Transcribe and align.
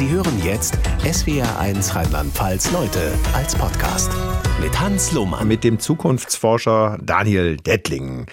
Sie 0.00 0.08
hören 0.08 0.42
jetzt 0.42 0.78
SWR1 1.02 1.94
Rheinland-Pfalz 1.94 2.72
Leute 2.72 3.12
als 3.34 3.54
Podcast 3.54 4.10
mit 4.58 4.80
Hans 4.80 5.12
Lohmann. 5.12 5.46
Mit 5.46 5.62
dem 5.62 5.78
Zukunftsforscher 5.78 6.96
Daniel 7.02 7.58
Dettling. 7.58 8.24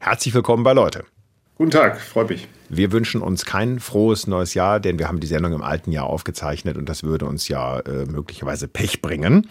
Herzlich 0.00 0.32
willkommen 0.32 0.64
bei 0.64 0.72
Leute. 0.72 1.04
Guten 1.56 1.72
Tag, 1.72 2.00
freut 2.00 2.30
mich. 2.30 2.48
Wir 2.70 2.90
wünschen 2.90 3.20
uns 3.20 3.44
kein 3.44 3.80
frohes 3.80 4.28
neues 4.28 4.54
Jahr, 4.54 4.80
denn 4.80 4.98
wir 4.98 5.08
haben 5.08 5.20
die 5.20 5.26
Sendung 5.26 5.52
im 5.52 5.60
alten 5.60 5.92
Jahr 5.92 6.06
aufgezeichnet 6.06 6.78
und 6.78 6.88
das 6.88 7.02
würde 7.02 7.26
uns 7.26 7.48
ja 7.48 7.80
äh, 7.80 8.06
möglicherweise 8.06 8.66
Pech 8.66 9.02
bringen. 9.02 9.46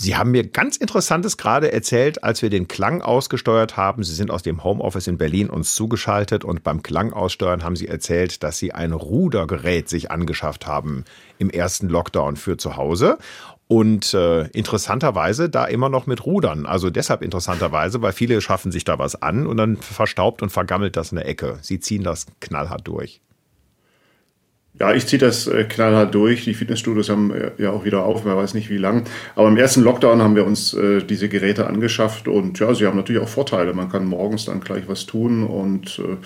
Sie 0.00 0.14
haben 0.14 0.30
mir 0.30 0.46
ganz 0.46 0.76
Interessantes 0.76 1.36
gerade 1.36 1.72
erzählt, 1.72 2.22
als 2.22 2.40
wir 2.40 2.50
den 2.50 2.68
Klang 2.68 3.02
ausgesteuert 3.02 3.76
haben. 3.76 4.04
Sie 4.04 4.14
sind 4.14 4.30
aus 4.30 4.44
dem 4.44 4.62
Homeoffice 4.62 5.08
in 5.08 5.18
Berlin 5.18 5.50
uns 5.50 5.74
zugeschaltet 5.74 6.44
und 6.44 6.62
beim 6.62 6.84
Klang 6.84 7.12
aussteuern 7.12 7.64
haben 7.64 7.74
Sie 7.74 7.88
erzählt, 7.88 8.44
dass 8.44 8.58
Sie 8.58 8.72
ein 8.72 8.92
Rudergerät 8.92 9.88
sich 9.88 10.12
angeschafft 10.12 10.68
haben 10.68 11.04
im 11.38 11.50
ersten 11.50 11.88
Lockdown 11.88 12.36
für 12.36 12.56
zu 12.56 12.76
Hause. 12.76 13.18
Und 13.66 14.14
äh, 14.14 14.46
interessanterweise 14.50 15.50
da 15.50 15.64
immer 15.64 15.88
noch 15.88 16.06
mit 16.06 16.24
Rudern. 16.24 16.64
Also 16.64 16.90
deshalb 16.90 17.20
interessanterweise, 17.20 18.00
weil 18.00 18.12
viele 18.12 18.40
schaffen 18.40 18.70
sich 18.70 18.84
da 18.84 19.00
was 19.00 19.20
an 19.20 19.48
und 19.48 19.56
dann 19.56 19.76
verstaubt 19.78 20.42
und 20.42 20.50
vergammelt 20.50 20.96
das 20.96 21.10
in 21.10 21.16
der 21.16 21.26
Ecke. 21.26 21.58
Sie 21.60 21.80
ziehen 21.80 22.04
das 22.04 22.26
knallhart 22.38 22.86
durch. 22.86 23.20
Ja, 24.80 24.94
ich 24.94 25.06
ziehe 25.06 25.18
das 25.18 25.46
äh, 25.46 25.64
knallhart 25.64 26.14
durch. 26.14 26.44
Die 26.44 26.54
Fitnessstudios 26.54 27.08
haben 27.08 27.32
äh, 27.32 27.50
ja 27.58 27.70
auch 27.70 27.84
wieder 27.84 28.04
auf, 28.04 28.24
man 28.24 28.36
weiß 28.36 28.54
nicht 28.54 28.70
wie 28.70 28.76
lang. 28.76 29.04
Aber 29.34 29.48
im 29.48 29.56
ersten 29.56 29.82
Lockdown 29.82 30.22
haben 30.22 30.36
wir 30.36 30.46
uns 30.46 30.72
äh, 30.74 31.02
diese 31.02 31.28
Geräte 31.28 31.66
angeschafft 31.66 32.28
und 32.28 32.58
ja, 32.60 32.72
sie 32.74 32.86
haben 32.86 32.96
natürlich 32.96 33.22
auch 33.22 33.28
Vorteile. 33.28 33.74
Man 33.74 33.90
kann 33.90 34.04
morgens 34.04 34.44
dann 34.44 34.60
gleich 34.60 34.84
was 34.86 35.06
tun 35.06 35.44
und 35.44 35.98
äh, 35.98 36.16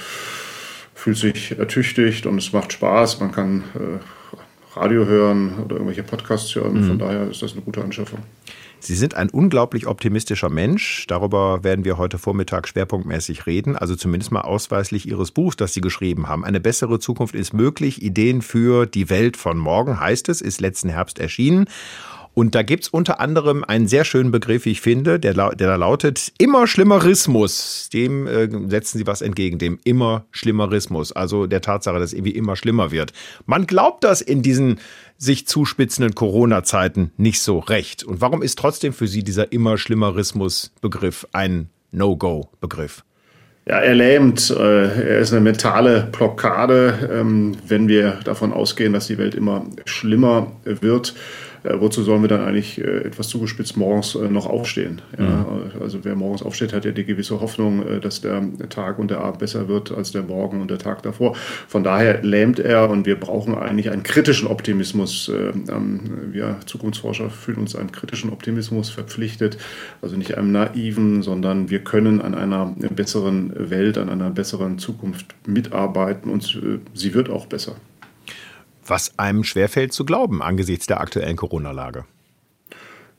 fühlt 0.94 1.16
sich 1.16 1.58
ertüchtigt 1.58 2.26
und 2.26 2.38
es 2.38 2.52
macht 2.52 2.72
Spaß. 2.74 3.20
Man 3.20 3.32
kann 3.32 3.64
Radio 4.76 5.04
hören 5.04 5.54
oder 5.64 5.76
irgendwelche 5.76 6.04
Podcasts 6.04 6.54
hören. 6.54 6.74
Mhm. 6.74 6.84
Von 6.84 6.98
daher 6.98 7.28
ist 7.28 7.42
das 7.42 7.52
eine 7.52 7.62
gute 7.62 7.82
Anschaffung. 7.82 8.20
Sie 8.84 8.96
sind 8.96 9.14
ein 9.14 9.30
unglaublich 9.30 9.86
optimistischer 9.86 10.48
Mensch. 10.48 11.06
Darüber 11.06 11.62
werden 11.62 11.84
wir 11.84 11.98
heute 11.98 12.18
Vormittag 12.18 12.66
schwerpunktmäßig 12.66 13.46
reden. 13.46 13.76
Also 13.76 13.94
zumindest 13.94 14.32
mal 14.32 14.40
ausweislich 14.40 15.06
Ihres 15.06 15.30
Buchs, 15.30 15.56
das 15.56 15.72
Sie 15.72 15.80
geschrieben 15.80 16.26
haben. 16.28 16.44
Eine 16.44 16.58
bessere 16.58 16.98
Zukunft 16.98 17.36
ist 17.36 17.54
möglich. 17.54 18.02
Ideen 18.02 18.42
für 18.42 18.86
die 18.86 19.08
Welt 19.08 19.36
von 19.36 19.56
morgen 19.56 20.00
heißt 20.00 20.28
es, 20.28 20.40
ist 20.40 20.60
letzten 20.60 20.88
Herbst 20.88 21.20
erschienen. 21.20 21.66
Und 22.34 22.54
da 22.54 22.62
gibt's 22.62 22.88
unter 22.88 23.20
anderem 23.20 23.62
einen 23.62 23.86
sehr 23.86 24.04
schönen 24.04 24.30
Begriff, 24.30 24.64
wie 24.64 24.70
ich 24.70 24.80
finde, 24.80 25.20
der, 25.20 25.34
der 25.34 25.68
da 25.68 25.76
lautet 25.76 26.32
immer 26.38 26.66
Schlimmerismus. 26.66 27.90
Dem 27.92 28.26
äh, 28.26 28.48
setzen 28.68 28.98
Sie 28.98 29.06
was 29.06 29.20
entgegen, 29.20 29.58
dem 29.58 29.78
immer 29.84 30.24
Schlimmerismus. 30.30 31.12
Also 31.12 31.46
der 31.46 31.60
Tatsache, 31.60 31.98
dass 31.98 32.06
es 32.06 32.12
irgendwie 32.14 32.32
immer 32.32 32.56
schlimmer 32.56 32.90
wird. 32.90 33.12
Man 33.44 33.66
glaubt 33.66 34.04
das 34.04 34.22
in 34.22 34.42
diesen 34.42 34.80
sich 35.18 35.46
zuspitzenden 35.46 36.14
Corona-Zeiten 36.14 37.12
nicht 37.18 37.42
so 37.42 37.58
recht. 37.58 38.02
Und 38.02 38.20
warum 38.22 38.42
ist 38.42 38.58
trotzdem 38.58 38.94
für 38.94 39.06
Sie 39.06 39.22
dieser 39.22 39.52
immer 39.52 39.76
Schlimmerismus-Begriff 39.76 41.26
ein 41.32 41.68
No-Go-Begriff? 41.90 43.04
Ja, 43.66 43.78
er 43.78 43.94
lähmt. 43.94 44.50
Äh, 44.50 45.10
er 45.10 45.18
ist 45.18 45.32
eine 45.32 45.42
mentale 45.42 46.08
Blockade, 46.10 47.10
ähm, 47.12 47.56
wenn 47.68 47.88
wir 47.88 48.20
davon 48.24 48.52
ausgehen, 48.54 48.94
dass 48.94 49.06
die 49.06 49.18
Welt 49.18 49.34
immer 49.34 49.66
schlimmer 49.84 50.50
wird 50.64 51.14
äh, 51.64 51.74
wozu 51.78 52.02
sollen 52.02 52.22
wir 52.22 52.28
dann 52.28 52.42
eigentlich 52.42 52.78
äh, 52.78 53.04
etwas 53.04 53.28
zugespitzt 53.28 53.76
morgens 53.76 54.14
äh, 54.14 54.28
noch 54.28 54.46
aufstehen? 54.46 55.00
Ja, 55.18 55.24
mhm. 55.24 55.80
Also 55.80 56.04
wer 56.04 56.14
morgens 56.14 56.42
aufsteht, 56.42 56.72
hat 56.72 56.84
ja 56.84 56.92
die 56.92 57.04
gewisse 57.04 57.40
Hoffnung, 57.40 57.86
äh, 57.86 58.00
dass 58.00 58.20
der 58.20 58.42
Tag 58.68 58.98
und 58.98 59.10
der 59.10 59.20
Abend 59.20 59.38
besser 59.38 59.68
wird 59.68 59.92
als 59.92 60.12
der 60.12 60.22
Morgen 60.22 60.60
und 60.60 60.70
der 60.70 60.78
Tag 60.78 61.02
davor. 61.02 61.36
Von 61.68 61.84
daher 61.84 62.22
lähmt 62.22 62.58
er 62.58 62.90
und 62.90 63.06
wir 63.06 63.18
brauchen 63.18 63.54
eigentlich 63.54 63.90
einen 63.90 64.02
kritischen 64.02 64.48
Optimismus. 64.48 65.28
Äh, 65.28 65.52
wir 66.32 66.56
Zukunftsforscher 66.66 67.30
fühlen 67.30 67.58
uns 67.58 67.76
einem 67.76 67.92
kritischen 67.92 68.32
Optimismus 68.32 68.90
verpflichtet, 68.90 69.58
also 70.00 70.16
nicht 70.16 70.36
einem 70.36 70.52
naiven, 70.52 71.22
sondern 71.22 71.70
wir 71.70 71.80
können 71.80 72.20
an 72.20 72.34
einer 72.34 72.74
besseren 72.90 73.52
Welt, 73.70 73.98
an 73.98 74.08
einer 74.08 74.30
besseren 74.30 74.78
Zukunft 74.78 75.34
mitarbeiten 75.46 76.30
und 76.30 76.44
äh, 76.62 76.78
sie 76.94 77.14
wird 77.14 77.30
auch 77.30 77.46
besser 77.46 77.76
was 78.86 79.18
einem 79.18 79.44
schwerfällt 79.44 79.92
zu 79.92 80.04
glauben 80.04 80.42
angesichts 80.42 80.86
der 80.86 81.00
aktuellen 81.00 81.36
Corona-Lage. 81.36 82.04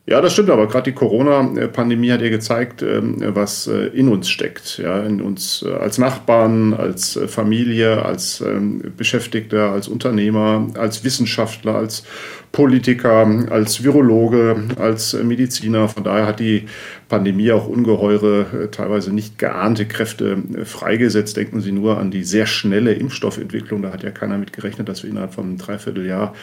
Ja, 0.05 0.19
das 0.19 0.33
stimmt, 0.33 0.49
aber 0.49 0.67
gerade 0.67 0.91
die 0.91 0.95
Corona-Pandemie 0.95 2.11
hat 2.11 2.21
ja 2.21 2.27
gezeigt, 2.27 2.81
ähm, 2.81 3.15
was 3.25 3.67
äh, 3.67 3.85
in 3.87 4.09
uns 4.09 4.29
steckt. 4.29 4.77
Ja, 4.77 5.01
in 5.01 5.21
uns 5.21 5.63
äh, 5.65 5.71
als 5.71 5.97
Nachbarn, 5.97 6.73
als 6.73 7.15
äh, 7.15 7.29
Familie, 7.29 8.03
als 8.03 8.41
ähm, 8.41 8.81
Beschäftigter, 8.97 9.71
als 9.71 9.87
Unternehmer, 9.87 10.67
als 10.77 11.05
Wissenschaftler, 11.05 11.75
als 11.75 12.03
Politiker, 12.51 13.25
als 13.49 13.81
Virologe, 13.81 14.65
als 14.77 15.13
Mediziner. 15.13 15.87
Von 15.87 16.03
daher 16.03 16.27
hat 16.27 16.41
die 16.41 16.65
Pandemie 17.07 17.53
auch 17.53 17.67
ungeheure, 17.67 18.69
teilweise 18.71 19.11
nicht 19.13 19.39
geahnte 19.39 19.85
Kräfte 19.85 20.37
freigesetzt. 20.65 21.37
Denken 21.37 21.61
Sie 21.61 21.71
nur 21.71 21.97
an 21.97 22.11
die 22.11 22.25
sehr 22.25 22.45
schnelle 22.45 22.93
Impfstoffentwicklung. 22.93 23.81
Da 23.81 23.91
hat 23.91 24.03
ja 24.03 24.11
keiner 24.11 24.37
mit 24.37 24.53
gerechnet, 24.53 24.89
dass 24.89 25.01
wir 25.01 25.09
innerhalb 25.09 25.33
von 25.33 25.45
einem 25.45 25.57
Dreivierteljahr 25.57 26.33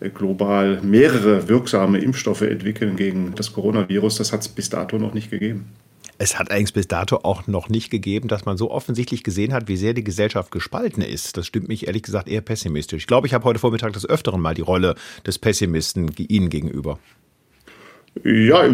global 0.00 0.80
mehrere 0.82 1.48
wirksame 1.48 1.98
Impfstoffe 1.98 2.42
entwickeln 2.42 2.96
gegen 2.96 3.34
das 3.34 3.52
Coronavirus. 3.52 4.16
Das 4.16 4.32
hat 4.32 4.40
es 4.42 4.48
bis 4.48 4.68
dato 4.68 4.98
noch 4.98 5.14
nicht 5.14 5.30
gegeben. 5.30 5.66
Es 6.18 6.38
hat 6.38 6.50
eigentlich 6.50 6.72
bis 6.72 6.88
dato 6.88 7.20
auch 7.22 7.46
noch 7.46 7.68
nicht 7.68 7.90
gegeben, 7.90 8.28
dass 8.28 8.46
man 8.46 8.56
so 8.56 8.70
offensichtlich 8.70 9.22
gesehen 9.22 9.52
hat, 9.52 9.68
wie 9.68 9.76
sehr 9.76 9.92
die 9.92 10.04
Gesellschaft 10.04 10.50
gespalten 10.50 11.02
ist. 11.02 11.36
Das 11.36 11.46
stimmt 11.46 11.68
mich 11.68 11.86
ehrlich 11.86 12.02
gesagt 12.02 12.28
eher 12.28 12.40
pessimistisch. 12.40 13.02
Ich 13.02 13.06
glaube, 13.06 13.26
ich 13.26 13.34
habe 13.34 13.44
heute 13.44 13.58
Vormittag 13.58 13.92
des 13.92 14.08
Öfteren 14.08 14.40
mal 14.40 14.54
die 14.54 14.62
Rolle 14.62 14.94
des 15.26 15.38
Pessimisten 15.38 16.10
Ihnen 16.16 16.48
gegenüber. 16.48 16.98
Ja, 18.24 18.64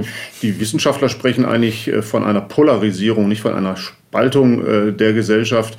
die 0.43 0.61
Wissenschaftler 0.61 1.09
sprechen 1.09 1.45
eigentlich 1.45 1.89
äh, 1.89 2.03
von 2.03 2.23
einer 2.23 2.41
Polarisierung, 2.41 3.29
nicht 3.29 3.43
von 3.43 3.55
einer 3.55 3.77
Spaltung 3.77 4.65
äh, 4.65 4.93
der 4.93 5.13
Gesellschaft. 5.13 5.79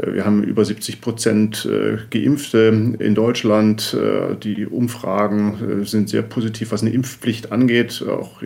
Äh, 0.00 0.14
wir 0.14 0.24
haben 0.24 0.42
über 0.42 0.64
70 0.64 1.00
Prozent 1.00 1.66
äh, 1.66 1.98
Geimpfte 2.10 2.94
in 2.98 3.14
Deutschland. 3.14 3.94
Äh, 3.94 4.36
die 4.36 4.66
Umfragen 4.66 5.84
sind 5.84 6.08
sehr 6.08 6.22
positiv, 6.22 6.72
was 6.72 6.82
eine 6.82 6.90
Impfpflicht 6.90 7.52
angeht. 7.52 8.04
Auch 8.06 8.42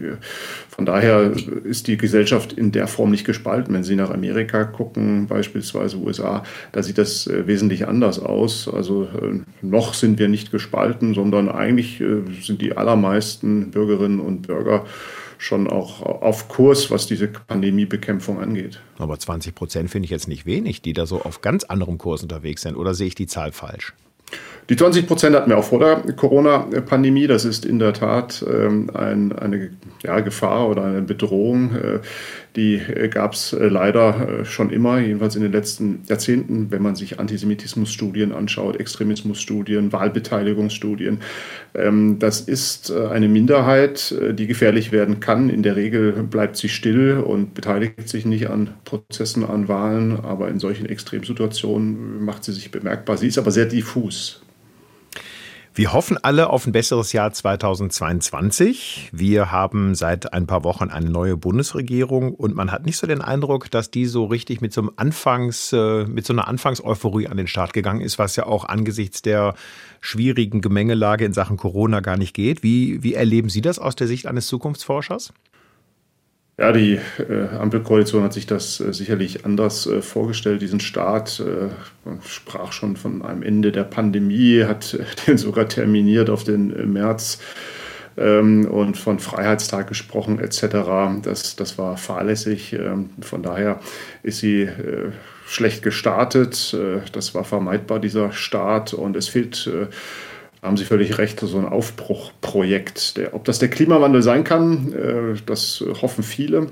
von 0.69 0.87
daher 0.87 1.33
ist 1.65 1.87
die 1.87 1.97
Gesellschaft 1.97 2.53
in 2.53 2.73
der 2.73 2.87
Form 2.87 3.11
nicht 3.11 3.25
gespalten. 3.25 3.75
Wenn 3.75 3.85
Sie 3.85 3.97
nach 3.97 4.11
Amerika 4.11 4.65
gucken, 4.65 5.27
beispielsweise 5.27 5.99
USA, 5.99 6.45
da 6.73 6.83
sieht 6.83 6.99
das 6.99 7.29
wesentlich 7.29 7.87
anders 7.87 8.19
aus. 8.19 8.69
Also 8.69 9.09
noch 9.63 9.95
sind 9.95 10.19
wir 10.19 10.29
nicht 10.29 10.51
gespalten, 10.51 11.15
sondern 11.15 11.49
eigentlich 11.49 12.03
sind 12.43 12.61
die 12.61 12.77
allermeisten 12.77 13.71
Bürgerinnen 13.71 14.21
und 14.21 14.47
Bürger 14.47 14.85
schon 15.39 15.69
auch 15.69 16.03
auf 16.03 16.49
Kurs, 16.49 16.91
was 16.91 17.07
diese 17.07 17.29
Pandemiebekämpfung 17.29 18.41
angeht. 18.41 18.81
Aber 18.99 19.19
20 19.19 19.55
Prozent 19.55 19.91
finde 19.91 20.07
ich 20.07 20.11
jetzt 20.11 20.29
nicht 20.29 20.47
wenig, 20.47 20.83
die 20.83 20.93
da 20.93 21.07
so 21.07 21.23
auf 21.23 21.41
ganz 21.41 21.65
anderem 21.65 21.99
Kurs 21.99 22.23
unterwegs 22.23 22.63
sind. 22.63 22.77
Oder 22.77 22.95
sehe 22.95 23.07
ich 23.07 23.15
die 23.15 23.27
Zahl 23.27 23.53
falsch? 23.53 23.95
Die 24.71 24.77
20 24.77 25.07
Prozent 25.07 25.37
hatten 25.37 25.51
wir 25.51 25.59
auch 25.59 25.65
vor 25.65 25.79
der 25.79 25.97
Corona-Pandemie. 26.15 27.27
Das 27.27 27.45
ist 27.45 27.67
in 27.67 27.79
der 27.79 27.93
Tat 27.93 28.45
ähm, 28.49 28.91
ein, 28.95 29.33
eine 29.33 29.71
ja, 30.03 30.21
Gefahr 30.21 30.69
oder 30.69 30.85
eine 30.85 31.03
Bedrohung. 31.03 31.75
Äh, 31.75 32.01
die 32.57 32.77
äh, 32.77 33.09
gab 33.09 33.35
es 33.35 33.53
äh, 33.53 33.67
leider 33.67 34.41
äh, 34.41 34.45
schon 34.45 34.71
immer, 34.71 35.01
jedenfalls 35.01 35.35
in 35.37 35.43
den 35.43 35.53
letzten 35.53 36.03
Jahrzehnten, 36.09 36.71
wenn 36.71 36.83
man 36.83 36.95
sich 36.95 37.19
Antisemitismusstudien 37.19 38.33
anschaut, 38.33 38.77
Extremismusstudien, 38.77 39.93
Wahlbeteiligungsstudien. 39.93 41.19
Ähm, 41.75 42.19
das 42.19 42.41
ist 42.41 42.93
eine 42.93 43.29
Minderheit, 43.29 44.15
die 44.33 44.47
gefährlich 44.47 44.93
werden 44.93 45.21
kann. 45.21 45.51
In 45.51 45.63
der 45.63 45.77
Regel 45.77 46.13
bleibt 46.13 46.57
sie 46.57 46.69
still 46.69 47.19
und 47.19 47.55
beteiligt 47.55 48.09
sich 48.09 48.25
nicht 48.25 48.49
an 48.49 48.71
Prozessen, 48.85 49.45
an 49.45 49.69
Wahlen, 49.69 50.21
aber 50.21 50.49
in 50.49 50.59
solchen 50.59 50.87
Extremsituationen 50.87 52.25
macht 52.25 52.45
sie 52.45 52.53
sich 52.53 52.71
bemerkbar. 52.71 53.17
Sie 53.17 53.29
ist 53.29 53.39
aber 53.39 53.51
sehr 53.51 53.67
diffus. 53.67 54.43
Wir 55.77 55.93
hoffen 55.93 56.17
alle 56.23 56.51
auf 56.51 56.69
ein 56.69 56.73
besseres 56.73 57.13
Jahr 57.13 57.33
2022. 57.33 59.11
Wir 59.11 59.51
haben 59.51 59.97
seit 59.97 60.33
ein 60.33 60.47
paar 60.47 60.63
Wochen 60.63 60.89
eine 60.89 61.11
neue 61.11 61.37
Bundesregierung 61.37 62.33
und 62.33 62.55
man 62.55 62.71
hat 62.71 62.87
nicht 62.87 62.97
so 62.97 63.09
den 63.09 63.21
Eindruck, 63.21 63.69
dass 63.73 63.91
die 63.91 64.07
so 64.07 64.27
richtig 64.27 64.61
mit 64.61 64.73
so 64.73 64.83
einem 64.83 64.93
Anfangs, 64.95 65.73
äh, 65.73 66.05
mit 66.05 66.27
so 66.27 66.33
einer 66.33 66.47
Anfangseuphorie 66.47 67.27
an 67.27 67.37
den 67.37 67.49
Start 67.49 67.73
gegangen 67.73 68.03
ist, 68.03 68.21
was 68.21 68.37
ja 68.37 68.47
auch 68.47 68.67
angesichts 68.67 69.21
der 69.23 69.57
schwierigen 70.01 70.61
Gemengelage 70.61 71.25
in 71.25 71.33
Sachen 71.33 71.57
Corona 71.57 71.99
gar 71.99 72.19
nicht 72.19 72.35
geht. 72.35 72.63
Wie, 72.63 73.03
wie 73.03 73.15
erleben 73.15 73.49
Sie 73.49 73.61
das 73.61 73.81
aus 73.81 73.97
der 73.97 74.07
Sicht 74.07 74.29
eines 74.29 74.47
Zukunftsforschers? 74.47 75.33
Ja, 76.57 76.71
die 76.71 77.01
äh, 77.19 77.49
Ampelkoalition 77.59 78.23
hat 78.23 78.33
sich 78.33 78.47
das 78.47 78.79
äh, 78.79 78.93
sicherlich 78.93 79.45
anders 79.45 79.89
äh, 79.89 80.01
vorgestellt, 80.01 80.63
diesen 80.63 80.79
Start. 80.79 81.41
Äh, 81.41 81.71
man 82.05 82.21
sprach 82.23 82.71
schon 82.71 82.97
von 82.97 83.23
einem 83.23 83.43
Ende 83.43 83.73
der 83.73 83.83
Pandemie, 83.83 84.63
hat 84.63 84.97
den 85.27 85.37
sogar 85.37 85.69
terminiert 85.69 86.31
auf 86.31 86.45
den 86.45 86.75
äh, 86.75 86.87
März 86.87 87.41
ähm, 88.17 88.67
und 88.67 88.97
von 88.97 89.19
Freiheitstag 89.19 89.89
gesprochen 89.89 90.39
etc. 90.39 91.23
Das, 91.23 91.57
das 91.57 91.77
war 91.77 91.97
fahrlässig. 91.97 92.73
Ähm, 92.73 93.11
von 93.21 93.43
daher 93.43 93.81
ist 94.23 94.39
sie 94.39 94.63
äh, 94.63 95.11
schlecht 95.47 95.83
gestartet. 95.83 96.75
das 97.13 97.35
war 97.35 97.45
vermeidbar, 97.45 97.99
dieser 97.99 98.33
Start. 98.33 98.95
Und 98.95 99.15
es 99.15 99.29
fehlt 99.29 99.71
haben 100.65 100.77
Sie 100.79 100.85
völlig 100.85 101.19
recht, 101.19 101.41
so 101.41 101.59
ein 101.59 101.67
Aufbruchprojekt. 101.67 103.19
Der, 103.19 103.35
ob 103.35 103.45
das 103.45 103.59
der 103.59 103.69
Klimawandel 103.69 104.23
sein 104.23 104.45
kann, 104.45 104.93
äh, 104.93 105.39
das 105.47 105.85
hoffen 106.01 106.25
viele. 106.25 106.69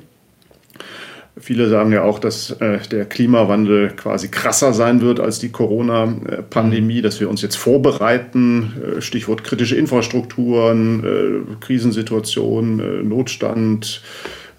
Viele 1.38 1.68
sagen 1.68 1.92
ja 1.92 2.02
auch, 2.02 2.18
dass 2.18 2.50
äh, 2.52 2.78
der 2.90 3.06
Klimawandel 3.06 3.90
quasi 3.90 4.28
krasser 4.28 4.72
sein 4.72 5.00
wird 5.00 5.18
als 5.20 5.38
die 5.38 5.50
Corona-Pandemie, 5.50 7.00
dass 7.00 7.20
wir 7.20 7.30
uns 7.30 7.40
jetzt 7.40 7.56
vorbereiten, 7.56 8.96
äh, 8.98 9.00
Stichwort 9.00 9.44
kritische 9.44 9.76
Infrastrukturen, 9.76 11.56
Krisensituation, 11.60 12.80
äh, 12.80 13.02
Notstand 13.02 14.02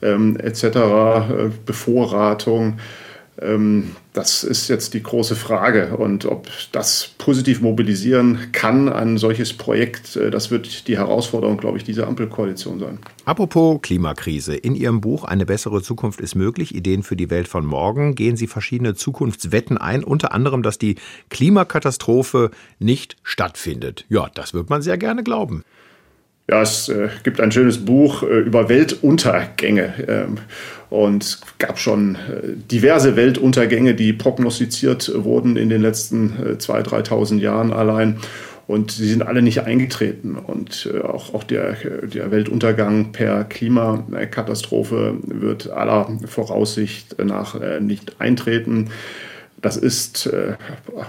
ähm, 0.01 0.37
etc., 0.37 1.59
Bevorratung. 1.65 2.77
Ähm, 3.41 3.95
das 4.13 4.43
ist 4.43 4.67
jetzt 4.67 4.93
die 4.93 5.01
große 5.01 5.35
Frage. 5.35 5.97
Und 5.97 6.25
ob 6.25 6.47
das 6.71 7.09
positiv 7.17 7.61
mobilisieren 7.61 8.51
kann, 8.51 8.89
ein 8.89 9.17
solches 9.17 9.53
Projekt, 9.53 10.15
äh, 10.15 10.29
das 10.29 10.51
wird 10.51 10.87
die 10.87 10.97
Herausforderung, 10.97 11.57
glaube 11.57 11.77
ich, 11.77 11.83
dieser 11.83 12.07
Ampelkoalition 12.07 12.79
sein. 12.79 12.99
Apropos 13.25 13.81
Klimakrise. 13.81 14.55
In 14.55 14.75
Ihrem 14.75 15.01
Buch 15.01 15.23
Eine 15.23 15.45
bessere 15.45 15.81
Zukunft 15.81 16.21
ist 16.21 16.35
möglich, 16.35 16.75
Ideen 16.75 17.03
für 17.03 17.15
die 17.15 17.29
Welt 17.29 17.47
von 17.47 17.65
morgen, 17.65 18.15
gehen 18.15 18.37
Sie 18.37 18.47
verschiedene 18.47 18.93
Zukunftswetten 18.93 19.77
ein, 19.77 20.03
unter 20.03 20.31
anderem, 20.31 20.61
dass 20.61 20.77
die 20.77 20.95
Klimakatastrophe 21.29 22.51
nicht 22.79 23.17
stattfindet. 23.23 24.05
Ja, 24.09 24.29
das 24.33 24.53
wird 24.53 24.69
man 24.69 24.81
sehr 24.81 24.97
gerne 24.97 25.23
glauben. 25.23 25.63
Ja, 26.49 26.61
es 26.61 26.89
äh, 26.89 27.07
gibt 27.23 27.39
ein 27.39 27.51
schönes 27.51 27.85
Buch 27.85 28.23
äh, 28.23 28.39
über 28.39 28.67
Weltuntergänge. 28.67 29.93
Ähm, 30.07 30.37
und 30.89 31.23
es 31.23 31.41
gab 31.57 31.79
schon 31.79 32.15
äh, 32.15 32.49
diverse 32.69 33.15
Weltuntergänge, 33.15 33.95
die 33.95 34.11
prognostiziert 34.11 35.11
wurden 35.15 35.55
in 35.55 35.69
den 35.69 35.81
letzten 35.81 36.33
äh, 36.33 36.49
2.000, 36.55 37.07
3.000 37.07 37.39
Jahren 37.39 37.71
allein. 37.71 38.17
Und 38.67 38.91
sie 38.91 39.07
sind 39.07 39.23
alle 39.23 39.41
nicht 39.41 39.59
eingetreten. 39.59 40.35
Und 40.35 40.89
äh, 40.93 40.99
auch, 40.99 41.33
auch 41.33 41.45
der, 41.45 41.77
der 42.03 42.31
Weltuntergang 42.31 43.13
per 43.13 43.45
Klimakatastrophe 43.45 45.15
wird 45.23 45.69
aller 45.69 46.19
Voraussicht 46.25 47.23
nach 47.23 47.59
äh, 47.59 47.79
nicht 47.79 48.19
eintreten. 48.19 48.89
Das 49.63 49.77
ist 49.77 50.25
äh, 50.25 50.55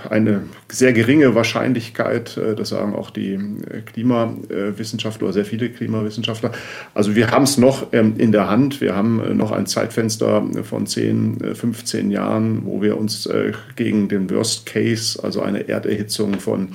eine 0.08 0.44
sehr 0.70 0.92
geringe 0.92 1.34
Wahrscheinlichkeit, 1.34 2.36
äh, 2.36 2.54
das 2.54 2.68
sagen 2.68 2.94
auch 2.94 3.10
die 3.10 3.32
äh, 3.32 3.80
Klimawissenschaftler 3.84 5.32
sehr 5.32 5.44
viele 5.44 5.70
Klimawissenschaftler. 5.70 6.52
Also 6.94 7.16
wir 7.16 7.32
haben 7.32 7.42
es 7.42 7.58
noch 7.58 7.88
ähm, 7.92 8.14
in 8.16 8.30
der 8.30 8.48
Hand. 8.48 8.80
Wir 8.80 8.94
haben 8.94 9.36
noch 9.36 9.50
ein 9.50 9.66
Zeitfenster 9.66 10.44
von 10.62 10.86
10, 10.86 11.54
15 11.54 12.12
Jahren, 12.12 12.64
wo 12.64 12.80
wir 12.80 12.96
uns 12.96 13.28
gegen 13.74 14.08
den 14.08 14.30
Worst 14.30 14.66
Case, 14.66 15.20
also 15.20 15.42
eine 15.42 15.68
Erderhitzung 15.68 16.34
von 16.38 16.68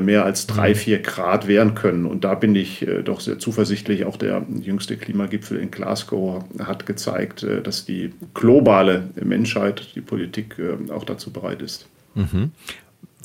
mehr 0.00 0.24
als 0.24 0.46
drei, 0.46 0.70
mhm. 0.70 0.74
vier 0.74 0.98
Grad 1.00 1.48
wehren 1.48 1.74
können. 1.74 2.06
Und 2.06 2.24
da 2.24 2.34
bin 2.34 2.54
ich 2.54 2.86
äh, 2.86 3.02
doch 3.02 3.20
sehr 3.20 3.38
zuversichtlich. 3.38 4.04
Auch 4.04 4.16
der 4.16 4.44
jüngste 4.60 4.96
Klimagipfel 4.96 5.58
in 5.58 5.70
Glasgow 5.70 6.44
hat 6.58 6.86
gezeigt, 6.86 7.42
äh, 7.42 7.62
dass 7.62 7.84
die 7.84 8.12
globale 8.34 9.10
Menschheit, 9.22 9.92
die 9.94 10.00
Politik 10.00 10.56
auch 10.90 11.04
dazu 11.04 11.32
bereit 11.32 11.62
ist. 11.62 11.86
Mhm. 12.14 12.52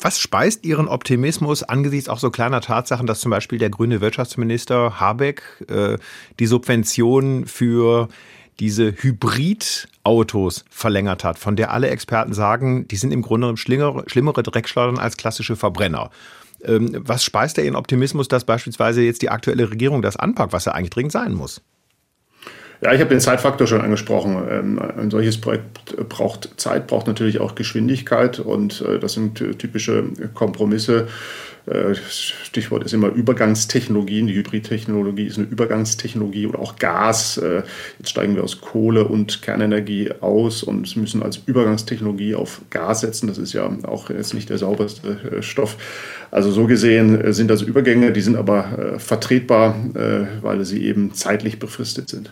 Was 0.01 0.19
speist 0.19 0.65
Ihren 0.65 0.87
Optimismus 0.87 1.61
angesichts 1.61 2.09
auch 2.09 2.17
so 2.17 2.31
kleiner 2.31 2.61
Tatsachen, 2.61 3.05
dass 3.05 3.19
zum 3.19 3.29
Beispiel 3.29 3.59
der 3.59 3.69
grüne 3.69 4.01
Wirtschaftsminister 4.01 4.99
Habeck 4.99 5.43
äh, 5.69 5.97
die 6.39 6.47
Subventionen 6.47 7.45
für 7.45 8.07
diese 8.59 8.91
Hybridautos 8.91 10.65
verlängert 10.69 11.23
hat, 11.23 11.37
von 11.37 11.55
der 11.55 11.71
alle 11.71 11.89
Experten 11.89 12.33
sagen, 12.33 12.87
die 12.87 12.95
sind 12.95 13.11
im 13.11 13.21
Grunde 13.21 13.55
schlimmere, 13.57 14.03
schlimmere 14.07 14.41
Dreckschleudern 14.41 14.97
als 14.97 15.17
klassische 15.17 15.55
Verbrenner. 15.55 16.09
Ähm, 16.65 16.89
was 16.99 17.23
speist 17.23 17.57
er 17.57 17.63
Ihren 17.63 17.75
Optimismus, 17.75 18.27
dass 18.27 18.45
beispielsweise 18.45 19.01
jetzt 19.01 19.21
die 19.21 19.29
aktuelle 19.29 19.69
Regierung 19.69 20.01
das 20.01 20.17
anpackt, 20.17 20.53
was 20.53 20.65
ja 20.65 20.73
eigentlich 20.73 20.91
dringend 20.91 21.11
sein 21.11 21.33
muss? 21.33 21.61
Ja, 22.81 22.93
ich 22.93 22.99
habe 22.99 23.11
den 23.11 23.19
Zeitfaktor 23.19 23.67
schon 23.67 23.81
angesprochen. 23.81 24.43
Ähm, 24.49 24.79
ein 24.79 25.11
solches 25.11 25.39
Projekt 25.39 25.95
braucht 26.09 26.59
Zeit, 26.59 26.87
braucht 26.87 27.05
natürlich 27.05 27.39
auch 27.39 27.53
Geschwindigkeit 27.53 28.39
und 28.39 28.81
äh, 28.81 28.97
das 28.97 29.13
sind 29.13 29.35
typische 29.35 30.03
Kompromisse. 30.33 31.07
Äh, 31.65 31.95
Stichwort 31.95 32.83
ist 32.83 32.93
immer 32.93 33.09
Übergangstechnologien. 33.09 34.27
Die 34.27 34.33
Hybridtechnologie 34.33 35.25
ist 35.25 35.37
eine 35.37 35.47
Übergangstechnologie 35.47 36.47
oder 36.47 36.59
auch 36.59 36.77
Gas. 36.77 37.37
Äh, 37.37 37.63
jetzt 37.99 38.09
steigen 38.09 38.35
wir 38.35 38.43
aus 38.43 38.61
Kohle 38.61 39.07
und 39.07 39.41
Kernenergie 39.41 40.11
aus 40.21 40.63
und 40.63 40.95
müssen 40.97 41.23
als 41.23 41.37
Übergangstechnologie 41.45 42.35
auf 42.35 42.61
Gas 42.69 43.01
setzen. 43.01 43.27
Das 43.27 43.37
ist 43.37 43.53
ja 43.53 43.69
auch 43.83 44.09
jetzt 44.09 44.33
nicht 44.33 44.49
der 44.49 44.57
sauberste 44.57 45.41
Stoff. 45.41 45.77
Also 46.31 46.51
so 46.51 46.65
gesehen 46.65 47.33
sind 47.33 47.49
das 47.49 47.61
Übergänge, 47.61 48.11
die 48.11 48.21
sind 48.21 48.37
aber 48.37 48.95
vertretbar, 48.97 49.75
weil 50.41 50.63
sie 50.65 50.85
eben 50.85 51.13
zeitlich 51.13 51.59
befristet 51.59 52.09
sind. 52.09 52.31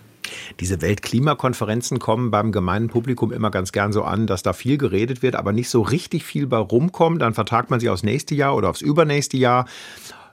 Diese 0.60 0.82
Weltklimakonferenzen 0.82 2.00
kommen 2.00 2.32
beim 2.32 2.52
gemeinen 2.52 2.90
Publikum 2.90 3.32
immer 3.32 3.52
ganz 3.52 3.72
gern 3.72 3.94
so 3.94 4.04
an, 4.04 4.28
dass 4.28 4.44
da 4.44 4.54
viel 4.54 4.78
geredet 4.78 5.22
wird, 5.22 5.36
aber 5.36 5.54
nicht 5.54 5.70
so 5.70 5.82
richtig 5.82 6.24
viel 6.24 6.48
bei 6.48 6.58
rumkommt. 6.58 7.22
Dann 7.22 7.34
vertagt 7.34 7.70
man 7.70 7.80
sich 7.80 7.90
aufs 7.90 8.04
nächste 8.04 8.36
Jahr 8.36 8.56
oder 8.56 8.70
aufs 8.70 8.82
übernächste 8.82 9.38
Jahr. 9.38 9.66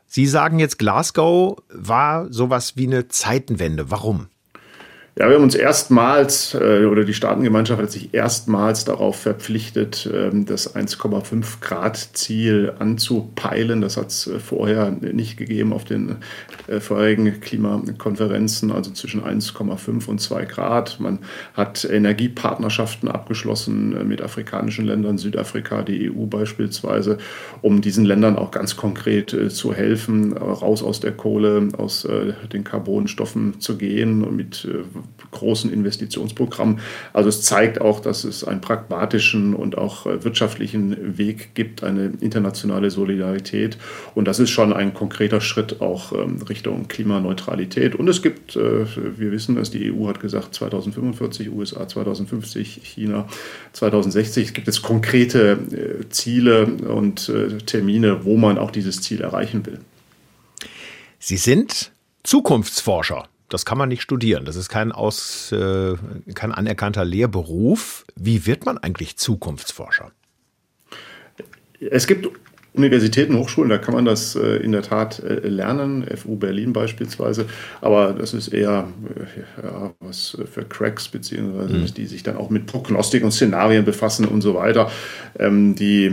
Sie 0.06 0.26
sagen 0.26 0.58
jetzt, 0.58 0.78
Glasgow 0.78 1.56
war 1.68 2.32
sowas 2.32 2.76
wie 2.76 2.86
eine 2.86 3.08
Zeitenwende. 3.08 3.90
Warum? 3.90 4.28
Ja, 5.18 5.30
wir 5.30 5.36
haben 5.36 5.44
uns 5.44 5.54
erstmals, 5.54 6.52
äh, 6.52 6.84
oder 6.84 7.04
die 7.04 7.14
Staatengemeinschaft 7.14 7.80
hat 7.80 7.90
sich 7.90 8.12
erstmals 8.12 8.84
darauf 8.84 9.16
verpflichtet, 9.16 10.06
ähm, 10.12 10.44
das 10.44 10.76
1,5 10.76 11.62
Grad 11.62 11.96
Ziel 11.96 12.74
anzupeilen. 12.78 13.80
Das 13.80 13.96
hat 13.96 14.08
es 14.08 14.26
äh, 14.26 14.38
vorher 14.38 14.90
nicht 14.90 15.38
gegeben 15.38 15.72
auf 15.72 15.86
den 15.86 16.16
äh, 16.66 16.80
vorherigen 16.80 17.40
Klimakonferenzen, 17.40 18.70
also 18.70 18.90
zwischen 18.90 19.24
1,5 19.24 20.06
und 20.06 20.20
2 20.20 20.44
Grad. 20.44 21.00
Man 21.00 21.20
hat 21.54 21.86
Energiepartnerschaften 21.90 23.08
abgeschlossen 23.08 24.06
mit 24.06 24.20
afrikanischen 24.20 24.84
Ländern, 24.84 25.16
Südafrika, 25.16 25.80
die 25.80 26.10
EU 26.10 26.26
beispielsweise, 26.26 27.16
um 27.62 27.80
diesen 27.80 28.04
Ländern 28.04 28.36
auch 28.36 28.50
ganz 28.50 28.76
konkret 28.76 29.34
zu 29.48 29.72
helfen, 29.72 30.36
raus 30.36 30.82
aus 30.82 31.00
der 31.00 31.12
Kohle, 31.12 31.68
aus 31.78 32.06
den 32.52 32.64
Carbonstoffen 32.64 33.60
zu 33.60 33.78
gehen 33.78 34.22
und 34.22 34.36
mit 34.36 34.68
großen 35.30 35.72
Investitionsprogrammen. 35.72 36.80
Also 37.12 37.28
es 37.28 37.42
zeigt 37.42 37.80
auch, 37.80 38.00
dass 38.00 38.24
es 38.24 38.44
einen 38.44 38.60
pragmatischen 38.60 39.54
und 39.54 39.76
auch 39.76 40.06
äh, 40.06 40.24
wirtschaftlichen 40.24 41.18
Weg 41.18 41.54
gibt, 41.54 41.82
eine 41.82 42.12
internationale 42.20 42.90
Solidarität. 42.90 43.76
Und 44.14 44.26
das 44.26 44.38
ist 44.38 44.50
schon 44.50 44.72
ein 44.72 44.94
konkreter 44.94 45.40
Schritt 45.40 45.80
auch 45.80 46.12
ähm, 46.12 46.42
Richtung 46.48 46.88
Klimaneutralität. 46.88 47.94
Und 47.94 48.08
es 48.08 48.22
gibt, 48.22 48.56
äh, 48.56 48.86
wir 48.96 49.32
wissen 49.32 49.56
es, 49.58 49.70
die 49.70 49.92
EU 49.92 50.08
hat 50.08 50.20
gesagt 50.20 50.54
2045, 50.54 51.50
USA 51.50 51.86
2050, 51.86 52.80
China 52.82 53.26
2060. 53.72 54.46
Es 54.46 54.52
gibt 54.54 54.66
jetzt 54.66 54.82
konkrete 54.82 55.58
äh, 55.70 56.08
Ziele 56.08 56.66
und 56.66 57.32
Termine, 57.66 58.24
wo 58.24 58.36
man 58.36 58.58
auch 58.58 58.70
dieses 58.70 59.02
Ziel 59.02 59.20
erreichen 59.20 59.66
will. 59.66 59.80
Sie 61.18 61.36
sind 61.36 61.92
Zukunftsforscher 62.22 63.28
das 63.48 63.64
kann 63.64 63.78
man 63.78 63.88
nicht 63.88 64.02
studieren. 64.02 64.44
Das 64.44 64.56
ist 64.56 64.68
kein, 64.68 64.92
aus, 64.92 65.52
äh, 65.52 65.94
kein 66.34 66.52
anerkannter 66.52 67.04
Lehrberuf. 67.04 68.04
Wie 68.16 68.46
wird 68.46 68.66
man 68.66 68.78
eigentlich 68.78 69.16
Zukunftsforscher? 69.16 70.10
Es 71.80 72.06
gibt 72.06 72.28
Universitäten, 72.76 73.36
Hochschulen, 73.38 73.70
da 73.70 73.78
kann 73.78 73.94
man 73.94 74.04
das 74.04 74.36
äh, 74.36 74.56
in 74.56 74.72
der 74.72 74.82
Tat 74.82 75.22
äh, 75.22 75.48
lernen, 75.48 76.04
FU 76.14 76.36
Berlin 76.36 76.74
beispielsweise, 76.74 77.46
aber 77.80 78.12
das 78.12 78.34
ist 78.34 78.48
eher 78.48 78.88
äh, 79.14 79.66
ja, 79.66 79.94
was 80.00 80.36
für 80.52 80.62
Cracks, 80.62 81.08
beziehungsweise 81.08 81.74
mhm. 81.74 81.94
die 81.94 82.06
sich 82.06 82.22
dann 82.22 82.36
auch 82.36 82.50
mit 82.50 82.66
Prognostik 82.66 83.24
und 83.24 83.32
Szenarien 83.32 83.84
befassen 83.84 84.26
und 84.26 84.42
so 84.42 84.54
weiter. 84.54 84.90
Ähm, 85.38 85.74
die 85.74 86.10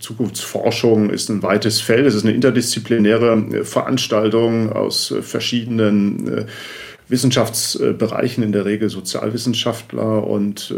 Zukunftsforschung 0.00 1.10
ist 1.10 1.28
ein 1.28 1.42
weites 1.42 1.80
Feld, 1.80 2.06
es 2.06 2.14
ist 2.14 2.24
eine 2.24 2.34
interdisziplinäre 2.34 3.64
Veranstaltung 3.64 4.72
aus 4.72 5.14
verschiedenen 5.20 6.46
Wissenschaftsbereichen, 7.08 8.42
in 8.42 8.52
der 8.52 8.64
Regel 8.64 8.88
Sozialwissenschaftler 8.88 10.26
und 10.26 10.74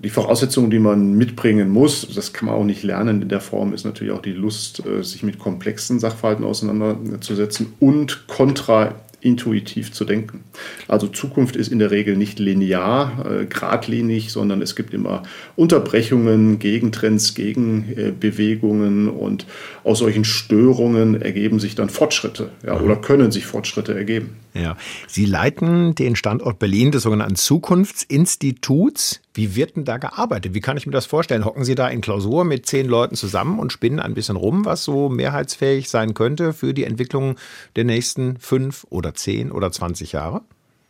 die 0.00 0.10
Voraussetzungen, 0.10 0.70
die 0.70 0.78
man 0.78 1.14
mitbringen 1.14 1.68
muss, 1.70 2.06
das 2.14 2.32
kann 2.32 2.46
man 2.46 2.54
auch 2.54 2.64
nicht 2.64 2.84
lernen 2.84 3.22
in 3.22 3.28
der 3.28 3.40
Form, 3.40 3.74
ist 3.74 3.84
natürlich 3.84 4.12
auch 4.12 4.22
die 4.22 4.32
Lust, 4.32 4.84
äh, 4.86 5.02
sich 5.02 5.22
mit 5.22 5.38
komplexen 5.38 5.98
Sachverhalten 5.98 6.44
auseinanderzusetzen 6.44 7.72
und 7.80 8.28
kontraintuitiv 8.28 9.92
zu 9.92 10.04
denken. 10.04 10.44
Also 10.86 11.08
Zukunft 11.08 11.56
ist 11.56 11.72
in 11.72 11.80
der 11.80 11.90
Regel 11.90 12.16
nicht 12.16 12.38
linear, 12.38 13.26
äh, 13.26 13.46
geradlinig, 13.46 14.30
sondern 14.30 14.62
es 14.62 14.76
gibt 14.76 14.94
immer 14.94 15.24
Unterbrechungen, 15.56 16.60
Gegentrends, 16.60 17.34
Gegenbewegungen 17.34 19.08
und 19.08 19.46
aus 19.82 19.98
solchen 19.98 20.24
Störungen 20.24 21.20
ergeben 21.20 21.58
sich 21.58 21.74
dann 21.74 21.90
Fortschritte 21.90 22.50
ja, 22.64 22.80
oder 22.80 22.94
können 22.94 23.32
sich 23.32 23.46
Fortschritte 23.46 23.96
ergeben. 23.96 24.36
Ja. 24.54 24.76
Sie 25.08 25.24
leiten 25.24 25.96
den 25.96 26.14
Standort 26.14 26.60
Berlin 26.60 26.92
des 26.92 27.02
sogenannten 27.02 27.36
Zukunftsinstituts. 27.36 29.22
Wie 29.34 29.54
wird 29.54 29.76
denn 29.76 29.84
da 29.84 29.98
gearbeitet? 29.98 30.54
Wie 30.54 30.60
kann 30.60 30.76
ich 30.76 30.86
mir 30.86 30.92
das 30.92 31.06
vorstellen? 31.06 31.44
Hocken 31.44 31.64
Sie 31.64 31.74
da 31.74 31.88
in 31.88 32.00
Klausur 32.00 32.44
mit 32.44 32.66
zehn 32.66 32.86
Leuten 32.86 33.14
zusammen 33.14 33.58
und 33.58 33.72
spinnen 33.72 34.00
ein 34.00 34.14
bisschen 34.14 34.36
rum, 34.36 34.64
was 34.64 34.84
so 34.84 35.08
mehrheitsfähig 35.08 35.88
sein 35.88 36.14
könnte 36.14 36.52
für 36.52 36.74
die 36.74 36.84
Entwicklung 36.84 37.36
der 37.76 37.84
nächsten 37.84 38.38
fünf 38.38 38.86
oder 38.90 39.14
zehn 39.14 39.52
oder 39.52 39.70
zwanzig 39.70 40.12
Jahre? 40.12 40.42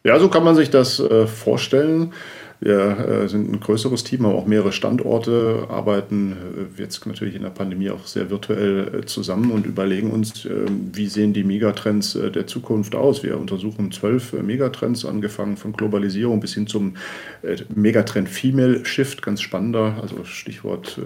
Ja, 0.04 0.18
so 0.18 0.28
kann 0.28 0.44
man 0.44 0.54
sich 0.54 0.70
das 0.70 1.00
äh, 1.00 1.26
vorstellen. 1.26 2.14
Wir 2.60 2.98
äh, 2.98 3.28
sind 3.28 3.52
ein 3.52 3.60
größeres 3.60 4.02
Team, 4.02 4.26
haben 4.26 4.34
auch 4.34 4.46
mehrere 4.46 4.72
Standorte, 4.72 5.66
arbeiten 5.68 6.32
äh, 6.76 6.82
jetzt 6.82 7.06
natürlich 7.06 7.36
in 7.36 7.42
der 7.42 7.50
Pandemie 7.50 7.90
auch 7.90 8.04
sehr 8.06 8.30
virtuell 8.30 9.00
äh, 9.02 9.06
zusammen 9.06 9.52
und 9.52 9.64
überlegen 9.64 10.10
uns, 10.10 10.48
wie 10.48 11.06
sehen 11.06 11.32
die 11.32 11.44
Megatrends 11.44 12.12
der 12.12 12.46
Zukunft 12.46 12.94
aus. 12.94 13.22
Wir 13.22 13.38
untersuchen 13.38 13.92
zwölf 13.92 14.32
Megatrends, 14.32 15.04
angefangen 15.04 15.56
von 15.56 15.72
Globalisierung 15.72 16.40
bis 16.40 16.54
hin 16.54 16.66
zum 16.66 16.96
Megatrend 17.74 18.28
Female 18.28 18.84
Shift, 18.84 19.22
ganz 19.22 19.40
spannender, 19.40 19.98
also 20.00 20.24
Stichwort. 20.24 21.00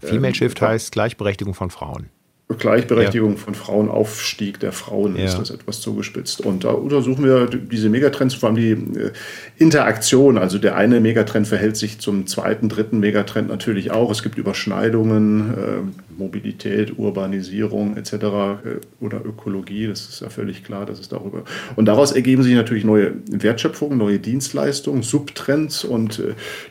Female 0.00 0.34
Shift 0.34 0.60
heißt 0.60 0.92
Gleichberechtigung 0.92 1.54
von 1.54 1.70
Frauen. 1.70 2.08
Gleichberechtigung 2.56 3.32
ja. 3.32 3.36
von 3.36 3.54
Frauen, 3.54 3.90
Aufstieg 3.90 4.58
der 4.58 4.72
Frauen 4.72 5.16
ja. 5.16 5.24
ist 5.26 5.38
das 5.38 5.50
etwas 5.50 5.80
zugespitzt. 5.82 6.40
Und 6.40 6.64
da 6.64 6.70
untersuchen 6.70 7.22
wir 7.22 7.46
diese 7.46 7.90
Megatrends, 7.90 8.34
vor 8.34 8.48
allem 8.48 8.56
die 8.56 8.70
äh, 8.70 9.12
Interaktion. 9.58 10.38
Also 10.38 10.58
der 10.58 10.74
eine 10.74 11.00
Megatrend 11.00 11.46
verhält 11.46 11.76
sich 11.76 11.98
zum 11.98 12.26
zweiten, 12.26 12.70
dritten 12.70 13.00
Megatrend 13.00 13.48
natürlich 13.48 13.90
auch. 13.90 14.10
Es 14.10 14.22
gibt 14.22 14.38
Überschneidungen, 14.38 15.54
äh, 15.54 16.07
Mobilität, 16.18 16.98
Urbanisierung 16.98 17.96
etc. 17.96 18.12
Äh, 18.12 18.58
oder 19.00 19.24
Ökologie, 19.24 19.86
das 19.86 20.08
ist 20.08 20.20
ja 20.20 20.28
völlig 20.28 20.64
klar, 20.64 20.84
dass 20.84 20.98
es 20.98 21.08
darüber. 21.08 21.44
Und 21.76 21.86
daraus 21.86 22.12
ergeben 22.12 22.42
sich 22.42 22.54
natürlich 22.54 22.84
neue 22.84 23.14
Wertschöpfungen, 23.30 23.96
neue 23.96 24.18
Dienstleistungen, 24.18 25.02
Subtrends 25.02 25.84
und 25.84 26.22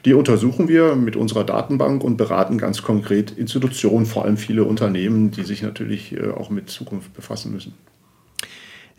die 0.06 0.14
untersuchen 0.14 0.68
wir 0.68 0.96
mit 0.96 1.16
unserer 1.16 1.44
Datenbank 1.44 2.04
und 2.04 2.18
beraten 2.18 2.58
ganz 2.58 2.82
konkret 2.82 3.32
Institutionen, 3.32 4.06
vor 4.06 4.26
allem 4.26 4.38
viele 4.38 4.64
Unternehmen, 4.64 5.32
die 5.32 5.44
sich 5.44 5.62
natürlich 5.62 6.14
äh, 6.14 6.30
auch 6.30 6.50
mit 6.50 6.70
Zukunft 6.70 7.14
befassen 7.14 7.52
müssen. 7.52 7.74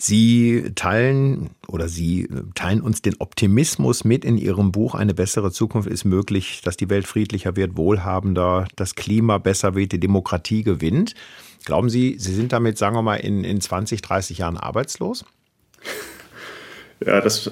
Sie 0.01 0.71
teilen 0.77 1.51
oder 1.67 1.89
Sie 1.89 2.29
teilen 2.55 2.81
uns 2.81 3.03
den 3.03 3.17
Optimismus 3.19 4.05
mit 4.05 4.25
in 4.25 4.39
Ihrem 4.39 4.71
Buch. 4.71 4.95
Eine 4.95 5.13
bessere 5.13 5.51
Zukunft 5.51 5.89
ist 5.89 6.05
möglich, 6.05 6.61
dass 6.65 6.77
die 6.77 6.89
Welt 6.89 7.07
friedlicher 7.07 7.57
wird, 7.57 7.77
wohlhabender, 7.77 8.69
das 8.77 8.95
Klima 8.95 9.39
besser 9.39 9.75
wird, 9.75 9.91
die 9.91 9.99
Demokratie 9.99 10.63
gewinnt. 10.63 11.15
Glauben 11.65 11.91
Sie, 11.91 12.17
Sie 12.19 12.33
sind 12.33 12.53
damit, 12.53 12.79
sagen 12.79 12.95
wir 12.95 13.03
mal, 13.03 13.17
in, 13.17 13.43
in 13.43 13.61
20, 13.61 14.01
30 14.01 14.39
Jahren 14.39 14.57
arbeitslos? 14.57 15.25
Ja, 17.05 17.21
das, 17.21 17.49